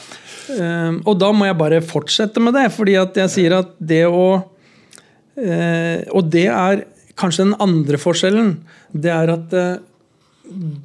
[0.60, 4.04] um, Og da må jeg bare fortsette med det, fordi at jeg sier at det
[4.06, 6.84] å uh, Og det er
[7.16, 8.56] kanskje den andre forskjellen.
[8.92, 9.78] Det er at uh,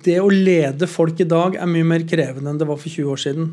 [0.05, 3.12] det å lede folk i dag er mye mer krevende enn det var for 20
[3.12, 3.51] år siden.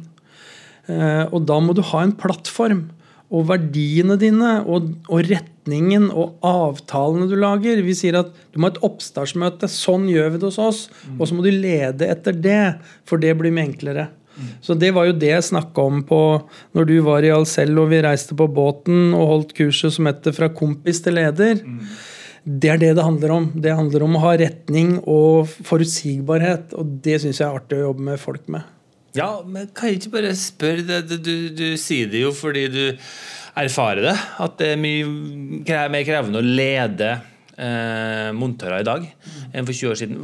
[0.88, 2.87] Uh, og da må du ha en plattform
[3.29, 7.83] og verdiene dine og, og, retningen og avtalene du lager.
[7.85, 9.69] Vi sier at du må ha et oppstartsmøte.
[9.69, 10.85] Sånn gjør vi det hos oss.
[11.19, 12.62] Og så må du lede etter det,
[13.09, 14.09] for det blir mye enklere.
[14.62, 16.21] Så det var jo det jeg snakka om på
[16.77, 20.33] når du var i Alcel og vi reiste på båten og holdt kurset som heter
[20.33, 21.64] 'Fra kompis til leder'.
[22.47, 23.53] Det er det det handler om.
[23.55, 26.73] Det handler om å ha retning og forutsigbarhet.
[26.73, 28.62] Og det syns jeg er artig å jobbe med folk med.
[29.18, 31.00] Ja, men kan jeg ikke bare spørre?
[31.02, 32.83] Du, du, du, sier det jo fordi du
[33.59, 34.16] erfarer det.
[34.44, 37.11] At det er mye mer krevende å lede
[37.59, 39.09] eh, montører i dag
[39.52, 40.20] enn for 20 år siden.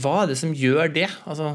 [0.00, 1.10] Hva er det som gjør det?
[1.26, 1.54] Altså,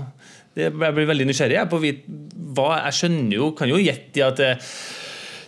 [0.57, 4.53] det jeg blir veldig nysgjerrig på hva, Jeg skjønner jo, kan jo gjette at det,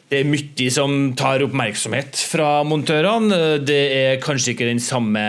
[0.09, 3.59] det er mye som tar oppmerksomhet fra montørene.
[3.61, 5.21] Det er kanskje ikke den samme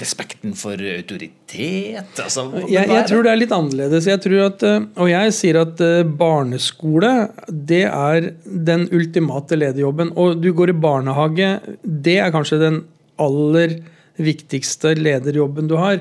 [0.00, 2.22] respekten for autoritet.
[2.24, 4.08] Altså, jeg, jeg, tror det er litt annerledes.
[4.08, 7.12] Jeg at, eh, og jeg sier at eh, barneskole
[7.52, 10.14] det er den ultimate lederjobben.
[10.16, 11.50] Og du går i barnehage,
[11.84, 12.80] det er kanskje den
[13.20, 13.76] aller
[14.24, 16.00] viktigste lederjobben du har.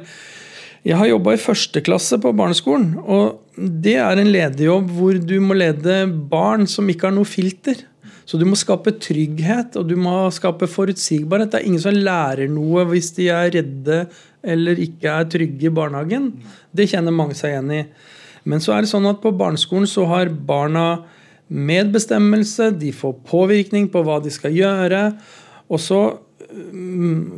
[0.84, 2.98] Jeg har jobba i første klasse på barneskolen.
[3.00, 7.86] og Det er en lederjobb hvor du må lede barn som ikke har noe filter.
[8.28, 11.52] Så du må skape trygghet og du må skape forutsigbarhet.
[11.52, 14.02] Det er ingen som lærer noe hvis de er redde
[14.44, 16.34] eller ikke er trygge i barnehagen.
[16.76, 17.82] Det kjenner mange seg igjen i.
[18.44, 21.06] Men så er det sånn at på barneskolen så har barna
[21.48, 25.04] medbestemmelse, de får påvirkning på hva de skal gjøre.
[25.72, 26.02] Og så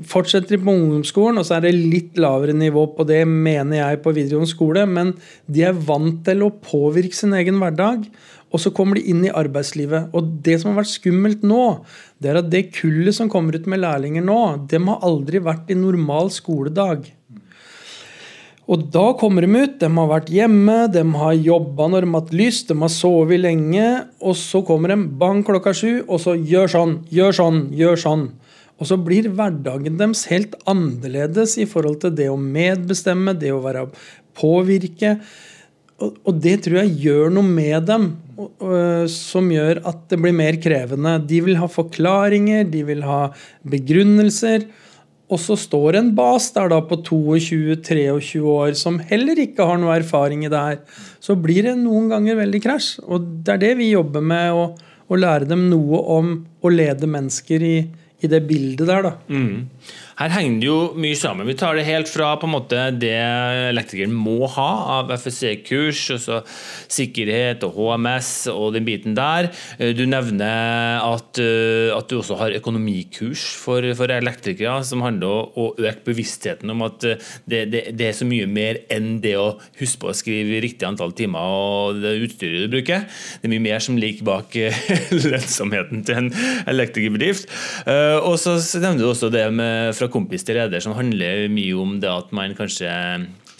[0.09, 4.01] fortsetter de på ungdomsskolen, og så er det litt lavere nivå på det, mener jeg,
[4.03, 4.85] på videregående skole.
[4.89, 5.13] Men
[5.47, 8.07] de er vant til å påvirke sin egen hverdag.
[8.53, 10.13] Og så kommer de inn i arbeidslivet.
[10.15, 11.63] Og det som har vært skummelt nå,
[12.21, 15.73] det er at det kullet som kommer ut med lærlinger nå, dem har aldri vært
[15.73, 17.09] i normal skoledag.
[18.65, 19.75] Og da kommer de ut.
[19.81, 23.43] De har vært hjemme, de har jobba når de har hatt lyst, de har sovet
[23.43, 23.89] lenge.
[24.23, 28.25] Og så kommer de bang klokka sju, og så gjør sånn, gjør sånn, gjør sånn.
[28.75, 33.63] Og så blir hverdagen deres helt annerledes i forhold til det å medbestemme, det å
[33.63, 33.87] være
[34.35, 35.15] påvirke.
[36.03, 38.09] Og, det tror jeg gjør noe med dem
[39.07, 41.13] som gjør at det blir mer krevende.
[41.23, 43.29] De vil ha forklaringer, de vil ha
[43.63, 44.67] begrunnelser.
[45.31, 49.95] Og så står en bas der da på 22-23 år som heller ikke har noe
[49.95, 50.81] erfaring i det her.
[51.23, 52.91] Så blir det noen ganger veldig krasj.
[53.07, 56.29] Og det er det vi jobber med, å lære dem noe om
[56.65, 57.77] å lede mennesker i,
[58.25, 59.13] i det bildet der, da.
[59.29, 59.65] Mm.
[60.15, 61.47] Her henger det jo mye sammen.
[61.49, 63.11] Vi tar det helt fra på en måte det
[63.73, 64.67] elektrikeren må ha
[65.01, 69.49] av FSC-kurs, altså sikkerhet og HMS og den biten der.
[69.75, 75.33] Eh, du nevner at, eh, at du også har økonomikurs for, for, elektrikere, som handler
[75.33, 79.19] om å øke bevisstheten om at eh, det, det, det, er så mye mer enn
[79.23, 83.03] det å huske på å skrive riktig antall timer og det utstyret du bruker.
[83.41, 84.55] Det er mye mer som ligger bak
[85.27, 86.31] lønnsomheten til en
[86.71, 87.51] elektrikerbedrift.
[88.23, 91.75] Og så nevner du også det med fra fra kompis til leder som handler mye
[91.79, 92.91] om det at man kanskje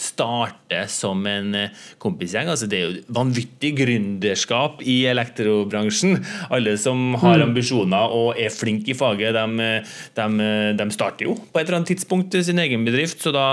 [0.05, 2.49] starte som en eh, kompisgjeng.
[2.51, 6.19] Altså, det er jo vanvittig gründerskap i elektrobransjen.
[6.53, 7.45] Alle som har mm.
[7.49, 9.69] ambisjoner og er flinke i faget, de,
[10.17, 13.21] de, de, starter jo på et eller annet tidspunkt sin egen bedrift.
[13.23, 13.45] Så da,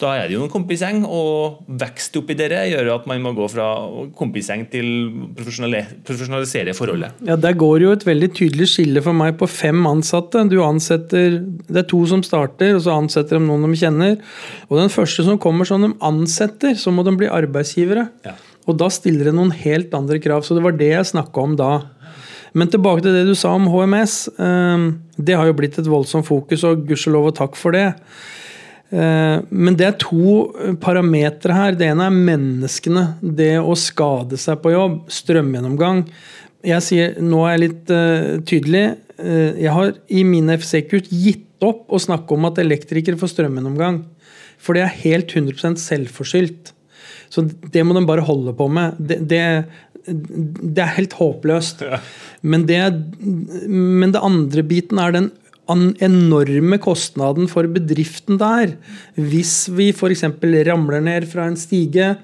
[0.00, 3.48] da er det jo en kompisgjeng, og vekst oppi dere gjør at man må gå
[3.52, 3.68] fra
[4.16, 4.88] kompisgjeng til
[5.36, 7.22] profesjonalisere forholdet.
[7.26, 10.46] Ja, Der går jo et veldig tydelig skille for meg på fem ansatte.
[10.50, 14.16] Du ansetter, Det er to som starter, og så ansetter de noen de kjenner.
[14.68, 18.08] Og den første som kommer sånn de ansetter, så må de bli arbeidsgivere.
[18.26, 18.34] Ja.
[18.66, 20.42] Og da stiller det noen helt andre krav.
[20.44, 21.72] Så det var det jeg snakka om da.
[22.56, 24.16] Men tilbake til det du sa om HMS.
[25.16, 27.90] Det har jo blitt et voldsomt fokus, og gudskjelov og takk for det.
[28.94, 31.78] Ehm, men det er to parametere her.
[31.78, 33.06] Det ene er menneskene.
[33.20, 35.00] Det å skade seg på jobb.
[35.12, 36.04] Strømgjennomgang.
[36.66, 38.86] Jeg sier, Nå er jeg litt uh, tydelig.
[39.20, 44.02] Uh, jeg har i mine FC-kurs gitt opp å snakke om at elektrikere får strømgjennomgang.
[44.58, 46.72] For det er helt 100% selvforskyldt.
[47.32, 48.98] Så det må de bare holde på med.
[48.98, 49.42] Det, det,
[50.06, 51.82] det er helt håpløst.
[51.86, 52.00] Ja.
[52.46, 52.80] Men, det,
[53.66, 55.32] men det andre biten er den
[55.66, 58.76] enorme kostnaden for bedriften der.
[59.18, 60.24] Hvis vi f.eks.
[60.68, 62.14] ramler ned fra en stige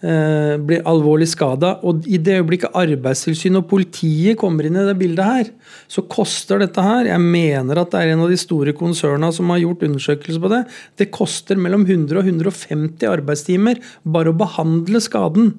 [0.00, 1.72] blir alvorlig skada.
[1.82, 5.50] Og i det øyeblikket Arbeidstilsynet og politiet kommer inn i det bildet her,
[5.90, 9.50] så koster dette her Jeg mener at det er en av de store konsernene som
[9.50, 10.62] har gjort undersøkelser på det.
[11.02, 15.52] Det koster mellom 100 og 150 arbeidstimer bare å behandle skaden.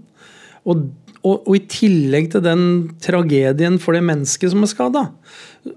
[0.67, 0.87] Og,
[1.19, 2.63] og, og i tillegg til den
[3.03, 5.03] tragedien for det mennesket som er skada.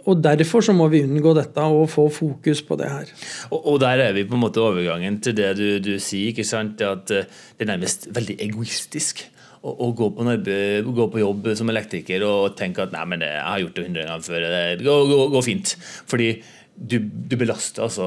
[0.06, 3.10] Og Derfor så må vi unngå dette og få fokus på det her.
[3.50, 6.30] Og, og der er vi på en måte overgangen til det du, du sier.
[6.30, 6.80] ikke sant?
[6.86, 7.26] At eh,
[7.58, 9.24] det er nærmest veldig egoistisk
[9.62, 13.22] å, å gå, på arbeid, gå, på jobb som elektriker og tenke at nei, men
[13.22, 14.48] det, jeg har gjort det hundre ganger før.
[14.54, 15.76] Det går, går, fint.
[16.10, 16.32] Fordi
[16.76, 18.06] du, du, belaster altså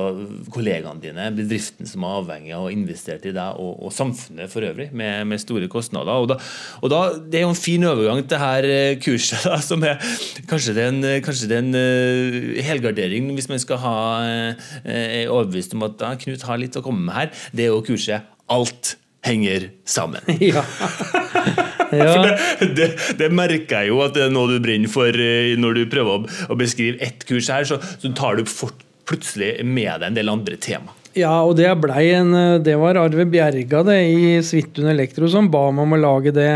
[0.53, 4.65] kollegaene dine, bedriften som er avhengig av å investere i deg, og, og, samfunnet for
[4.67, 6.25] øvrig, med, med store kostnader.
[6.25, 6.39] Og da,
[6.81, 10.01] og da, Det er jo en fin overgang til her eh, kurset, da, som er
[10.49, 15.77] kanskje det er en, det er en uh, helgardering hvis man skal ha uh, overbevist
[15.77, 17.33] om at da, Knut har litt å komme med her.
[17.55, 20.21] Det er jo kurset Alt henger sammen.
[20.53, 21.71] Ja.
[21.99, 22.11] ja.
[22.59, 25.79] Det, det, det, merker jeg jo at det er noe du brenner for eh, når
[25.79, 27.67] du prøver å, å beskrive ett kurs her.
[27.67, 30.95] Så, så tar du fort, plutselig med deg en del andre tema.
[31.15, 35.69] Ja, og det en eh, Det var Arve Bjerga det i Svithun Elektro som ba
[35.71, 36.51] meg om å lage det.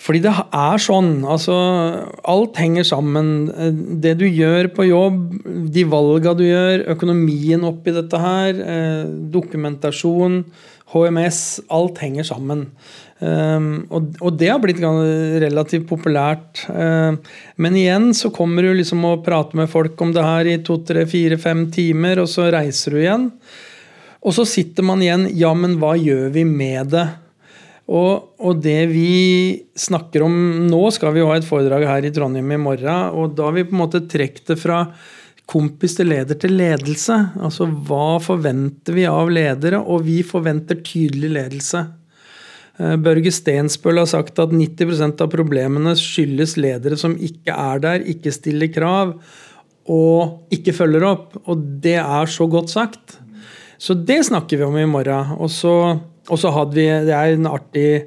[0.00, 1.24] Fordi det er sånn.
[1.28, 1.54] altså
[2.28, 3.50] Alt henger sammen.
[4.00, 5.20] Det du gjør på jobb,
[5.72, 10.44] de valga du gjør, økonomien oppi dette her, eh, dokumentasjon,
[10.94, 12.70] HMS, alt henger sammen.
[13.20, 16.62] Um, og, og, det har blitt relativt populært.
[16.72, 17.18] Um,
[17.60, 20.78] men igjen så kommer du liksom og prater med folk om det her i to,
[20.88, 23.26] tre, fire, fem timer, og så reiser du igjen.
[24.20, 27.06] Og så sitter man igjen Ja, men hva gjør vi med det?
[27.90, 29.12] Og, og, det vi
[29.74, 30.34] snakker om
[30.70, 33.16] nå, skal vi jo ha et foredrag her i Trondheim i morgen.
[33.18, 34.84] Og da har vi på en måte trukket det fra
[35.50, 37.16] kompis til leder til ledelse.
[37.42, 39.82] Altså hva forventer vi av ledere?
[39.82, 41.82] Og vi forventer tydelig ledelse.
[42.80, 48.04] Eh, Børge Stensbøl har sagt at 90% av problemene skyldes ledere som ikke er der,
[48.08, 49.16] ikke stiller krav
[49.90, 51.34] og ikke følger opp.
[51.44, 53.18] Og det er så godt sagt.
[53.80, 55.34] Så det snakker vi om i morgen.
[55.40, 55.98] Og så,
[56.30, 58.06] hadde vi Det er en artig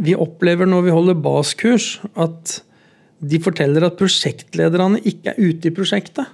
[0.00, 2.62] Vi opplever når vi holder baskurs, at
[3.20, 6.24] de forteller at prosjektlederne ikke er ute i prosjektet.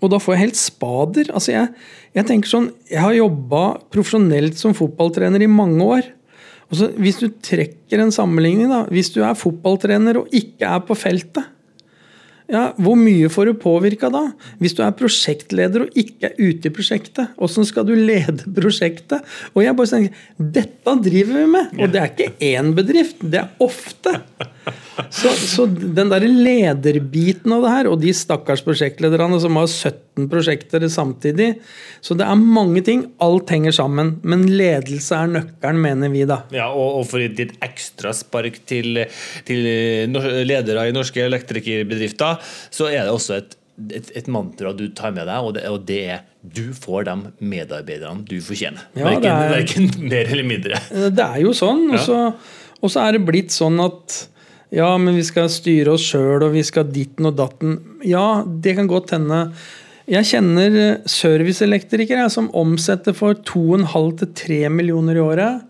[0.00, 1.30] Og da får jeg helt spader.
[1.34, 1.72] Altså jeg,
[2.14, 6.06] jeg tenker sånn, jeg har jobba profesjonelt som fotballtrener i mange år.
[6.72, 10.80] Og så Hvis du trekker en sammenligning, da, hvis du er fotballtrener og ikke er
[10.88, 11.44] på feltet,
[12.52, 14.26] ja, hvor mye får du påvirka da?
[14.60, 19.24] Hvis du er prosjektleder og ikke er ute i prosjektet, hvordan skal du lede prosjektet?
[19.54, 20.26] Og jeg bare tenker,
[20.58, 21.72] Dette driver vi med!
[21.78, 24.16] Og det er ikke én bedrift, det er ofte.
[25.08, 29.70] Så, så den der lederbiten av det her, og de stakkars prosjektlederne som har
[30.16, 31.54] 17 prosjekter samtidig
[32.04, 33.06] Så det er mange ting.
[33.22, 34.18] Alt henger sammen.
[34.22, 36.42] Men ledelse er nøkkelen, mener vi da.
[36.52, 39.04] Ja, Og, og for ditt ekstraspark til,
[39.48, 39.64] til
[40.46, 42.38] ledere i norske elektrikerbedrifter,
[42.70, 45.86] så er det også et et, et mantra du tar med deg, og det, og
[45.88, 48.82] det er du får de medarbeiderne du fortjener.
[48.94, 50.76] Ja, verken, er- mer eller mindre.
[50.92, 51.86] Eh, Det er jo sånn.
[51.90, 52.18] Og så,
[52.84, 54.18] så er det blitt sånn at
[54.76, 57.78] ja, men vi skal styre oss sjøl, og vi skal ditten og datten.
[58.04, 59.40] Ja, det kan godt hende.
[60.12, 65.68] Jeg kjenner eh, serviceelektrikere som omsetter for 2,5 til 3 millioner i året.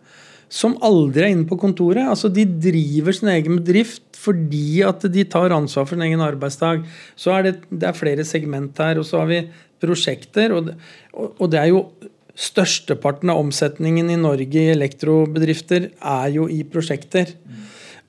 [0.53, 2.03] Som aldri er inne på kontoret.
[2.03, 6.83] Altså, De driver sin egen bedrift fordi at de tar ansvar for sin egen arbeidsdag.
[7.19, 9.41] Så er det, det er flere segment her, og så har vi
[9.83, 10.55] prosjekter.
[10.55, 10.77] Og det,
[11.13, 11.87] og det er jo
[12.33, 17.29] Størsteparten av omsetningen i Norge i elektrobedrifter er jo i prosjekter.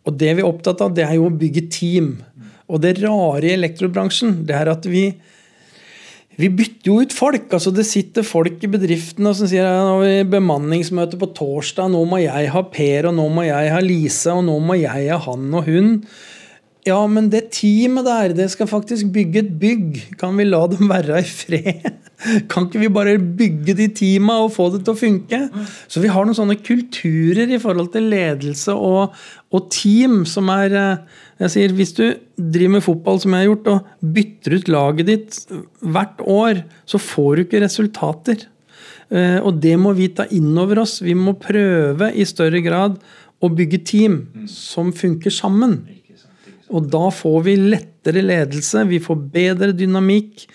[0.08, 2.14] Og det vi er opptatt av, det er jo å bygge team.
[2.72, 5.10] Og det rare i elektrobransjen, det er at vi
[6.40, 7.48] vi bytter jo ut folk.
[7.54, 12.04] altså Det sitter folk i bedriftene som sier nå har vi bemanningsmøte på torsdag, nå
[12.10, 15.20] må jeg ha Per, og nå må jeg ha Lise, og nå må jeg ha
[15.28, 16.00] han og hun.
[16.84, 20.02] Ja, men det teamet der, det skal faktisk bygge et bygg.
[20.20, 21.86] Kan vi la dem være i fred?
[22.52, 25.40] Kan ikke vi bare bygge de teama og få det til å funke?
[25.88, 29.16] Så vi har noen sånne kulturer i forhold til ledelse og,
[29.54, 32.04] og team som er eh, Jeg sier, hvis du
[32.40, 35.40] driver med fotball som jeg har gjort, og bytter ut laget ditt
[35.84, 38.46] hvert år, så får du ikke resultater.
[39.12, 41.02] Eh, Og det må vi ta inn over oss.
[41.04, 42.96] Vi må prøve i større grad
[43.44, 44.16] å bygge team
[44.48, 45.82] som funker sammen.
[46.74, 50.48] Og da får vi lettere ledelse, vi får bedre dynamikk.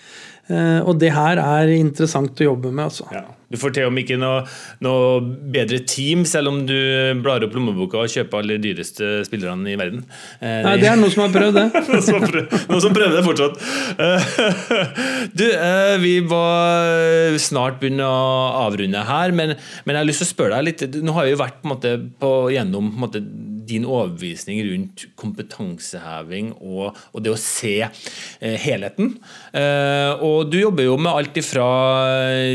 [0.49, 3.05] eh, Og det her er interessant å jobbe med, altså.
[3.13, 3.25] Ja.
[3.49, 4.43] Du får til om ikke noe,
[4.85, 5.21] noe
[5.53, 6.75] bedre team, selv om du
[7.23, 10.03] blar opp lommeboka og kjøper alle de dyreste spillerne i verden.
[10.37, 11.65] Eh, Nei, det er noen som har prøvd det.
[11.89, 13.61] noen, som prøver, noen som prøver det fortsatt.
[14.05, 14.29] Eh,
[15.39, 20.29] Du, eh, vi var snart begynne å avrunde her, men, men jeg har lyst til
[20.29, 22.97] å spørre deg litt Nå har vi jo vært på en måte, på, gjennom på
[22.97, 23.21] en måte,
[23.69, 29.15] din overbevisning rundt kompetanseheving og, og det å se eh, helheten.
[29.53, 31.67] Eh, og du jobber jo med alt ifra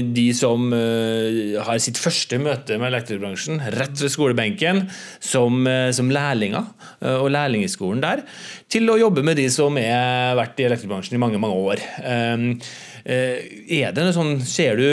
[0.04, 4.84] de som eh, har sitt første møte med elektrobransjen rett ved skolebenken,
[5.22, 6.64] som, eh, som lærlinger
[7.00, 8.24] eh, og lærlingskolen der,
[8.70, 11.84] til å jobbe med de som har vært i elektrobransjen i mange, mange år.
[12.02, 12.72] Eh,
[13.04, 14.84] eh, er det noe sånn Ser du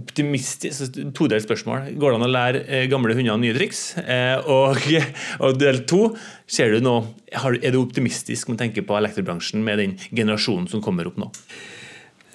[0.00, 1.90] optimistisk Todelt spørsmål.
[2.00, 3.82] Går det an å lære eh, gamle hunder nye triks?
[4.00, 4.80] Eh, og,
[5.44, 6.02] og del to,
[6.50, 6.96] ser du nå,
[7.30, 11.30] er du optimistisk med tenke på elektrobransjen med den generasjonen som kommer opp nå?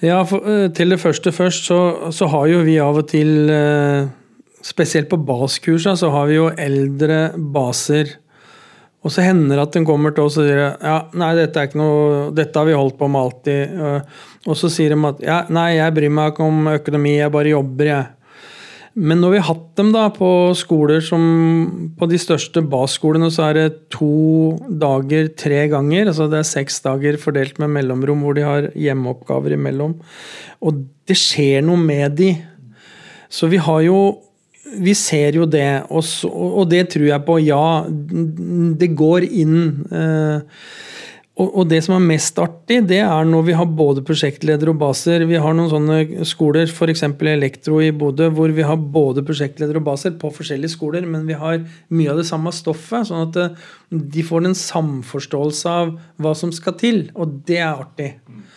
[0.04, 1.80] Ja, for, eh, Til det første først, så,
[2.14, 3.50] så har jo vi av og til
[4.66, 8.16] Spesielt på baskursene så har vi jo eldre baser.
[9.06, 11.68] Og så hender det at den kommer til oss og sier ja, nei, dette er
[11.68, 13.76] ikke noe, dette har vi holdt på med alltid.
[14.50, 17.52] Og så sier de at ja, nei, jeg bryr meg ikke om økonomi, jeg bare
[17.54, 18.12] jobber, jeg.
[18.96, 21.24] Men når vi har hatt dem da på skoler som
[22.00, 26.08] På de største basskolene så er det to dager tre ganger.
[26.08, 29.98] altså Det er seks dager fordelt med mellomrom hvor de har hjemmeoppgaver imellom.
[30.64, 32.32] Og det skjer noe med de.
[33.28, 33.98] Så vi har jo
[34.66, 37.38] Vi ser jo det, og, det tror jeg på.
[37.44, 39.58] Ja, det går inn.
[39.94, 40.60] Eh,
[41.36, 45.26] og, det som er mest artig, det er når vi har både prosjektleder og baser.
[45.28, 47.04] Vi har noen sånne skoler, f.eks.
[47.28, 51.36] Elektro i Bodø, hvor vi har både prosjektleder og baser på forskjellige skoler, men vi
[51.36, 51.60] har
[51.92, 53.10] mye av det samme stoffet.
[53.10, 55.92] Sånn at eh, de får en samforståelse av
[56.24, 58.14] hva som skal til, og det er artig.
[58.16, 58.55] Eh,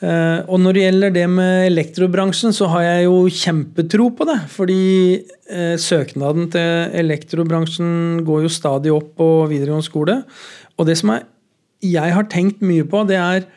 [0.00, 4.38] og når det gjelder det med elektrobransjen, så har jeg jo kjempetro på det.
[4.48, 4.84] Fordi
[5.20, 10.16] eh, søknaden til elektrobransjen går jo stadig opp på videregående skole.
[10.80, 11.12] Og det som
[11.84, 13.48] jeg har tenkt mye på, det er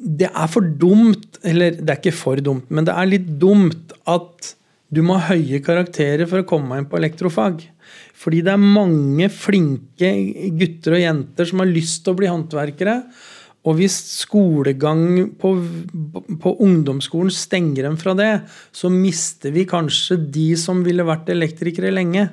[0.00, 3.92] Det er for dumt, eller det er ikke for dumt, men det er litt dumt
[4.08, 4.54] at
[4.88, 7.60] du må ha høye karakterer for å komme inn på elektrofag.
[8.16, 10.08] Fordi det er mange flinke
[10.56, 12.96] gutter og jenter som har lyst til å bli håndverkere.
[13.68, 13.92] Og hvis
[14.22, 15.50] skolegang på,
[16.40, 18.30] på ungdomsskolen stenger dem fra det,
[18.72, 22.30] så mister vi kanskje de som ville vært elektrikere lenge.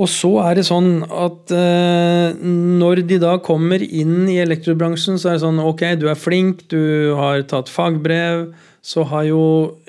[0.00, 5.30] Og så er det sånn at eh, når de da kommer inn i elektrobransjen, så
[5.30, 8.48] er det sånn ok, du er flink, du har tatt fagbrev.
[8.82, 9.42] Så har jo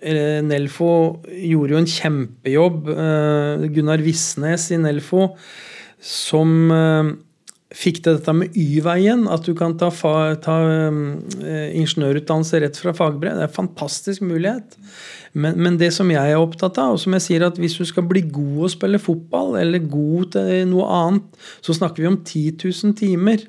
[0.05, 2.89] eh, Nelfo gjorde jo en kjempejobb.
[2.93, 5.31] Eh, Gunnar Visnes i Nelfo
[6.03, 7.13] som eh,
[7.73, 9.25] fikk til dette med Y-veien.
[9.31, 10.59] At du kan ta, fa ta
[10.91, 11.01] um,
[11.41, 13.35] ingeniørutdannelse rett fra fagbrev.
[13.37, 14.77] Det er en fantastisk mulighet.
[15.33, 17.85] Men, men det som jeg er opptatt av, og som jeg sier at hvis du
[17.89, 22.19] skal bli god å spille fotball, eller god til noe annet, så snakker vi om
[22.21, 23.47] 10 000 timer.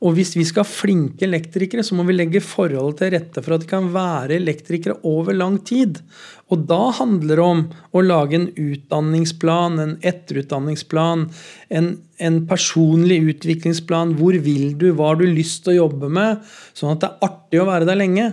[0.00, 3.56] Og hvis vi skal ha flinke elektrikere, så må vi legge forholdet til rette for
[3.56, 6.00] at de kan være elektrikere over lang tid.
[6.48, 7.60] Og da handler det om
[7.92, 11.26] å lage en utdanningsplan, en etterutdanningsplan,
[11.68, 14.16] en, en personlig utviklingsplan.
[14.18, 14.88] Hvor vil du?
[14.94, 16.40] Hva har du lyst til å jobbe med?
[16.72, 18.30] Sånn at det er artig å være der lenge.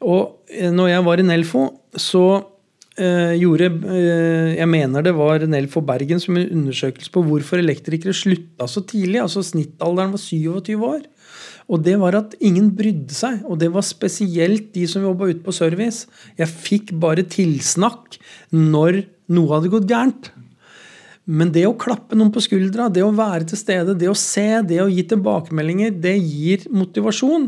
[0.00, 2.24] Og eh, når jeg var i Nelfo, så
[3.00, 8.14] eh, gjorde eh, Jeg mener det var Nelfo Bergen som en undersøkelse på hvorfor elektrikere
[8.16, 9.22] slutta så tidlig.
[9.22, 11.06] altså Snittalderen var 27 år.
[11.70, 13.40] Og det var at ingen brydde seg.
[13.46, 16.06] Og det var spesielt de som jobba ute på service.
[16.38, 18.18] Jeg fikk bare tilsnakk
[18.54, 20.32] når noe hadde gått gærent.
[21.30, 24.48] Men det å klappe noen på skuldra, det å være til stede, det å se,
[24.66, 27.46] det å gi tilbakemeldinger, det gir motivasjon.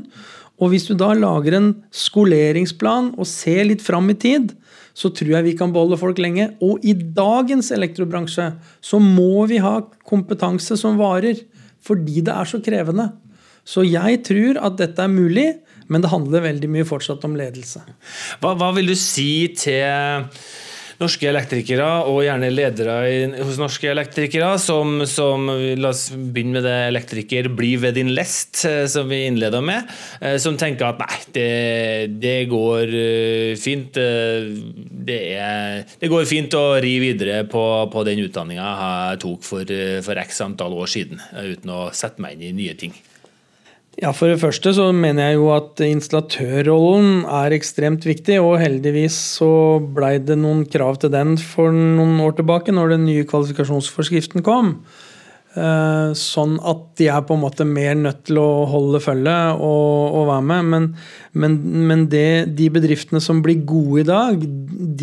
[0.62, 4.52] Og hvis du da lager en skoleringsplan og ser litt fram i tid,
[4.94, 6.50] så tror jeg vi kan beholde folk lenge.
[6.64, 8.48] Og i dagens elektrobransje
[8.84, 9.78] så må vi ha
[10.08, 11.40] kompetanse som varer,
[11.82, 13.10] fordi det er så krevende.
[13.64, 15.48] Så jeg tror at dette er mulig,
[15.92, 17.82] men det handler veldig mye fortsatt om ledelse.
[18.42, 19.86] Hva, hva vil du si til
[21.02, 22.96] norske elektrikere, og gjerne ledere
[23.42, 28.64] hos norske elektrikere, som, som La oss begynne med det elektriker bli ved din lest,
[28.68, 29.90] eh, som vi innleda med.
[30.20, 31.48] Eh, som tenker at nei, det,
[32.22, 33.92] det går eh, fint.
[33.92, 35.20] Det,
[36.00, 38.68] det, går fint å ri videre på, på den utdanninga
[39.12, 39.72] jeg tok for,
[40.06, 42.94] for x antall år siden, uten å sette meg inn i nye ting.
[44.00, 48.38] Ja, For det første så mener jeg jo at installatørrollen er ekstremt viktig.
[48.40, 49.52] Og heldigvis så
[49.84, 54.78] blei det noen krav til den for noen år tilbake, når den nye kvalifikasjonsforskriften kom.
[55.52, 60.16] Eh, sånn at de er på en måte mer nødt til å holde følge og,
[60.16, 60.70] og være med.
[60.72, 60.90] Men,
[61.36, 61.58] men,
[61.92, 64.46] men det, de bedriftene som blir gode i dag,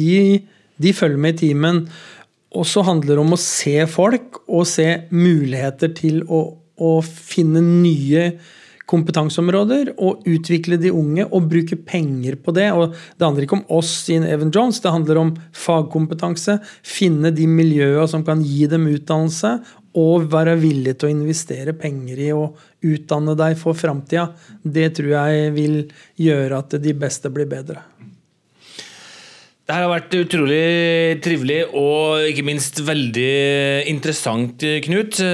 [0.01, 0.13] de,
[0.81, 1.83] de følger med i timen.
[2.57, 6.47] Og så handler det om å se folk og se muligheter til å,
[6.81, 8.31] å finne nye
[8.89, 12.69] kompetanseområder og utvikle de unge og bruke penger på det.
[12.73, 15.33] Og det handler ikke om oss i Evan Jones, det handler om
[15.65, 16.59] fagkompetanse.
[16.85, 19.59] Finne de miljøene som kan gi dem utdannelse,
[19.97, 22.43] og være villig til å investere penger i å
[22.85, 24.29] utdanne deg for framtida.
[24.61, 25.79] Det tror jeg vil
[26.21, 27.81] gjøre at de beste blir bedre.
[29.69, 35.19] Det her har vært utrolig trivelig og ikke minst veldig interessant, Knut.
[35.19, 35.27] Det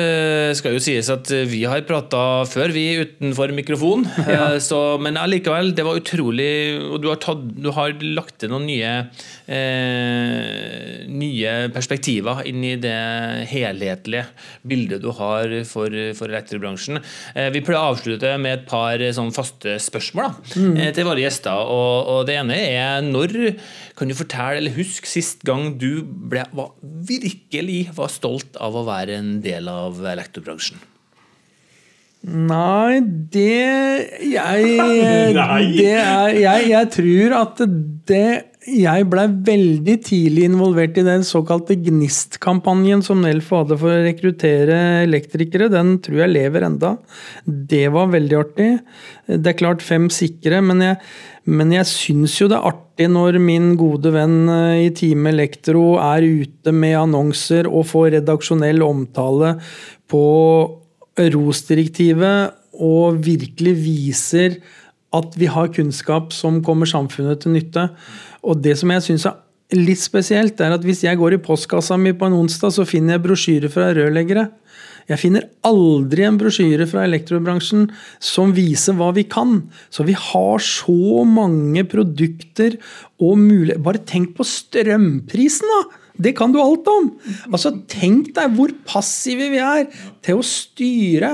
[0.50, 4.04] eh, skal jo sies at vi har prata før, vi utenfor mikrofon.
[4.26, 4.56] Ja.
[4.56, 6.48] Eh, så, men allikevel, det var utrolig
[6.82, 8.92] Og du har, tatt, du har lagt til noen nye,
[9.48, 12.98] eh, nye perspektiver inn i det
[13.54, 14.26] helhetlige
[14.68, 17.00] bildet du har for, for elektrobransjen.
[17.38, 20.78] Eh, vi pleier å avslutte med et par sånn faste spørsmål da, mm.
[20.98, 21.72] til våre gjester.
[21.72, 23.38] Og, og det ene er når
[23.96, 28.86] kan du fortelle eller huske sist gang du ble, var, virkelig var stolt av å
[28.88, 30.82] være en del av elektrobransjen?
[32.26, 34.70] Nei, det Jeg,
[35.38, 35.66] Nei.
[35.78, 37.62] Det er, jeg, jeg tror at
[38.10, 44.06] det jeg blei veldig tidlig involvert i den såkalte Gnist-kampanjen som Nelfo hadde for å
[44.06, 45.70] rekruttere elektrikere.
[45.70, 46.96] Den tror jeg lever enda.
[47.46, 48.70] Det var veldig artig.
[49.30, 50.98] Det er klart fem sikre, men jeg,
[51.46, 56.00] men jeg syns jo det er artig når min gode venn eh, i Team Elektro
[56.02, 59.60] er ute med annonser og får redaksjonell omtale
[60.10, 60.26] på
[61.22, 64.58] ROS-direktivet og virkelig viser
[65.16, 67.90] at vi har kunnskap som kommer samfunnet til nytte.
[68.46, 69.40] Og det som jeg syns er
[69.76, 73.16] litt spesielt, er at hvis jeg går i postkassa mi på en onsdag, så finner
[73.16, 74.50] jeg brosjyrer fra rørleggere.
[75.06, 77.86] Jeg finner aldri en brosjyre fra elektrobransjen
[78.24, 79.60] som viser hva vi kan.
[79.94, 82.80] Så vi har så mange produkter
[83.22, 86.02] og muligheter Bare tenk på strømprisen, da!
[86.16, 87.10] Det kan du alt om!
[87.52, 89.90] Altså, Tenk deg hvor passive vi er
[90.26, 91.32] til å styre.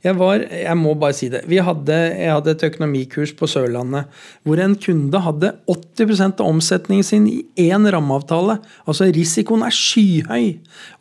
[0.00, 1.42] Jeg, var, jeg må bare si det.
[1.44, 4.08] Hadde, jeg hadde et økonomikurs på Sørlandet
[4.48, 8.58] hvor en kunde hadde 80 av omsetningen sin i én rammeavtale.
[8.88, 10.46] Altså risikoen er skyhøy.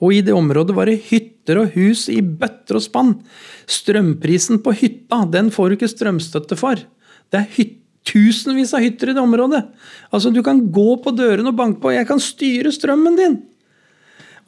[0.04, 3.16] Og i det området var det hytter og hus i bøtter og spann.
[3.72, 6.84] Strømprisen på hytta den får du ikke strømstøtte for.
[7.30, 7.78] Det er hytte
[8.10, 9.62] tusenvis av hytter i det området.
[10.10, 11.92] Altså, Du kan gå på dørene og banke på.
[11.92, 13.42] 'Jeg kan styre strømmen din'.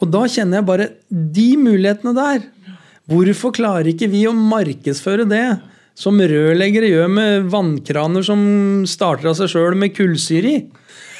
[0.01, 2.41] Og da kjenner jeg bare de mulighetene der.
[3.09, 5.45] Hvorfor klarer ikke vi å markedsføre det
[5.97, 8.41] som rørleggere gjør med vannkraner som
[8.89, 10.61] starter av seg sjøl med kullsyre i?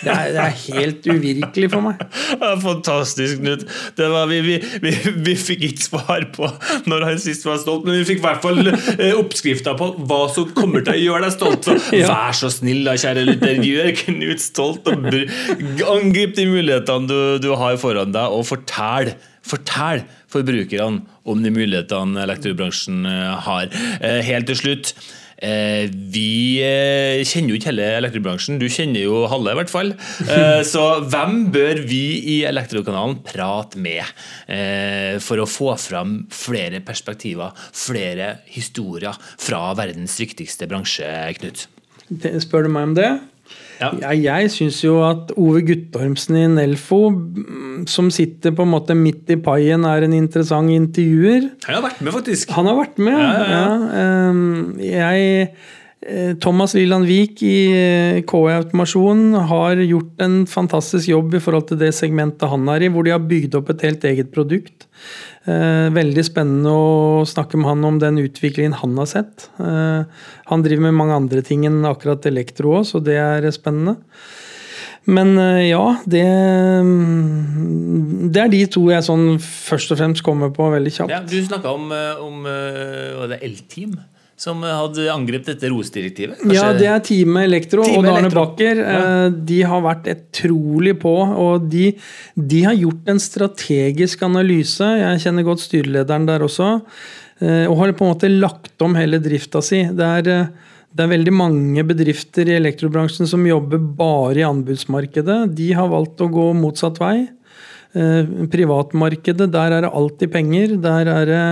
[0.02, 2.02] Det er, det er, helt uvirkelig for meg.
[2.42, 3.66] Det er Fantastisk, Knut.
[4.32, 4.94] Vi, vi, vi,
[5.28, 6.50] vi, fikk ikke svar på
[6.90, 10.22] når han sist var stolt, men vi fikk i hvert fall eh, oppskrifta på hva
[10.34, 11.70] som kommer til å gjøre deg stolt.
[11.70, 11.78] Så
[12.14, 17.52] vær så snill, da, kjære lytter, gjør Knut stolt, og angrip de mulighetene du, du
[17.60, 23.08] har foran deg, og fortell Fortell forbrukerne om de mulighetene elektrobransjen
[23.42, 23.72] har.
[24.22, 24.92] Helt til slutt.
[25.42, 26.32] Vi
[27.26, 29.94] kjenner jo ikke hele elektrobransjen, du kjenner jo halve i hvert fall.
[30.74, 32.04] Så hvem bør vi
[32.36, 34.06] i Elektrokanalen prate med
[35.26, 41.66] for å få fram flere perspektiver, flere historier fra verdens viktigste bransje, Knut?
[42.44, 43.12] Spør du meg om det?
[43.82, 43.90] Ja.
[43.98, 47.02] Ja, jeg syns jo at Ove Guttormsen i Nelfo,
[47.90, 51.50] som sitter på en måte midt i paien, er en interessant intervjuer.
[51.66, 52.54] Han har vært med, faktisk.
[52.58, 53.22] Han har vært med,
[53.52, 53.64] ja.
[54.02, 54.44] Ehm,
[54.86, 57.58] jeg eh, Thomas Liland Vik i
[58.30, 62.94] KI Automasjon har gjort en fantastisk jobb i forhold til det segmentet han er i,
[62.94, 64.86] hvor de har bygd opp et helt eget produkt.
[65.42, 69.48] Eh, veldig spennende å snakke med han om den utviklingen han har sett.
[69.58, 70.04] Eh,
[70.52, 73.98] han driver med mange andre ting enn akkurat elektro òg, så det er spennende.
[75.10, 76.22] Men eh, ja, det
[78.32, 81.10] Det er de to jeg sånn først og fremst kommer på veldig kjapt.
[81.16, 81.90] Ja, du snakka om,
[82.22, 83.98] om, om L-Team
[84.42, 86.42] som hadde angrepet dette ROS-direktivet?
[86.50, 88.80] Ja, det er Teamet Elektro og Arne Bakker.
[88.82, 89.02] Ja.
[89.28, 91.92] Eh, de har vært utrolig på, og de,
[92.34, 94.88] de, har gjort en strategisk analyse.
[95.04, 96.72] Jeg kjenner godt styrelederen der også.
[97.42, 99.84] Eh, og har på en måte lagt om hele drifta si.
[99.94, 105.44] Det er, eh, det er veldig mange bedrifter i elektrobransjen som jobber bare i anbudsmarkedet.
[105.54, 107.30] De har valgt å gå motsatt vei.
[107.92, 110.76] Privatmarkedet, der er det alltid penger.
[110.80, 111.46] Der er det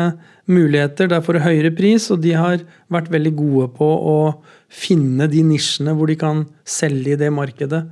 [0.49, 1.07] muligheter.
[1.07, 4.17] der får du høyere pris, og de har vært veldig gode på å
[4.69, 7.83] finne de nisjene hvor de kan selge i det markedet.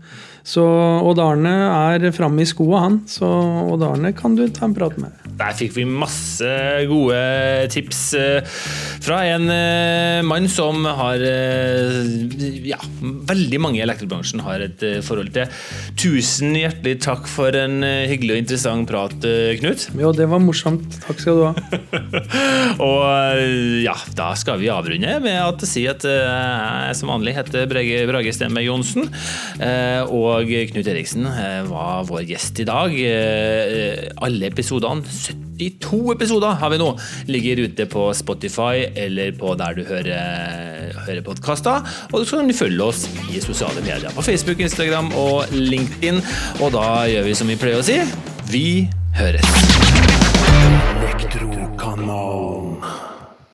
[0.48, 1.56] Så Odd Arne
[2.00, 3.02] er framme i skoa, han.
[3.10, 5.27] Så Odd Arne kan du ta en prat med.
[5.38, 6.50] Der fikk vi masse
[6.90, 7.18] gode
[7.74, 8.56] tips eh,
[9.06, 12.00] fra en eh, mann som har eh,
[12.68, 12.80] Ja,
[13.30, 15.52] veldig mange i elektrobransjen har et forhold til.
[16.00, 19.16] Tusen hjertelig takk for en hyggelig og interessant prat,
[19.62, 19.88] Knut.
[20.02, 20.98] Jo, det var morsomt.
[21.04, 21.54] Takk skal du ha.
[22.84, 23.42] og
[23.84, 28.34] ja, da skal vi avrunde med å si at jeg som vanlig heter Brege Brage
[28.36, 29.08] Stemme Johnsen.
[30.14, 31.28] Og Knut Eriksen
[31.70, 32.96] var vår gjest i dag.
[34.28, 36.92] Alle episodene, 72 episoder har vi nå,
[37.32, 41.86] ligger ute på Spotify eller på der du hører, hører podkaster.
[42.12, 46.22] Og så kan du følge oss i sosiale medier på Facebook, Instagram og LinkedIn.
[46.62, 48.00] Og da gjør vi som vi pleier å si
[48.52, 48.68] vi
[49.18, 49.48] høres.
[50.58, 53.17] Elektrokanalen.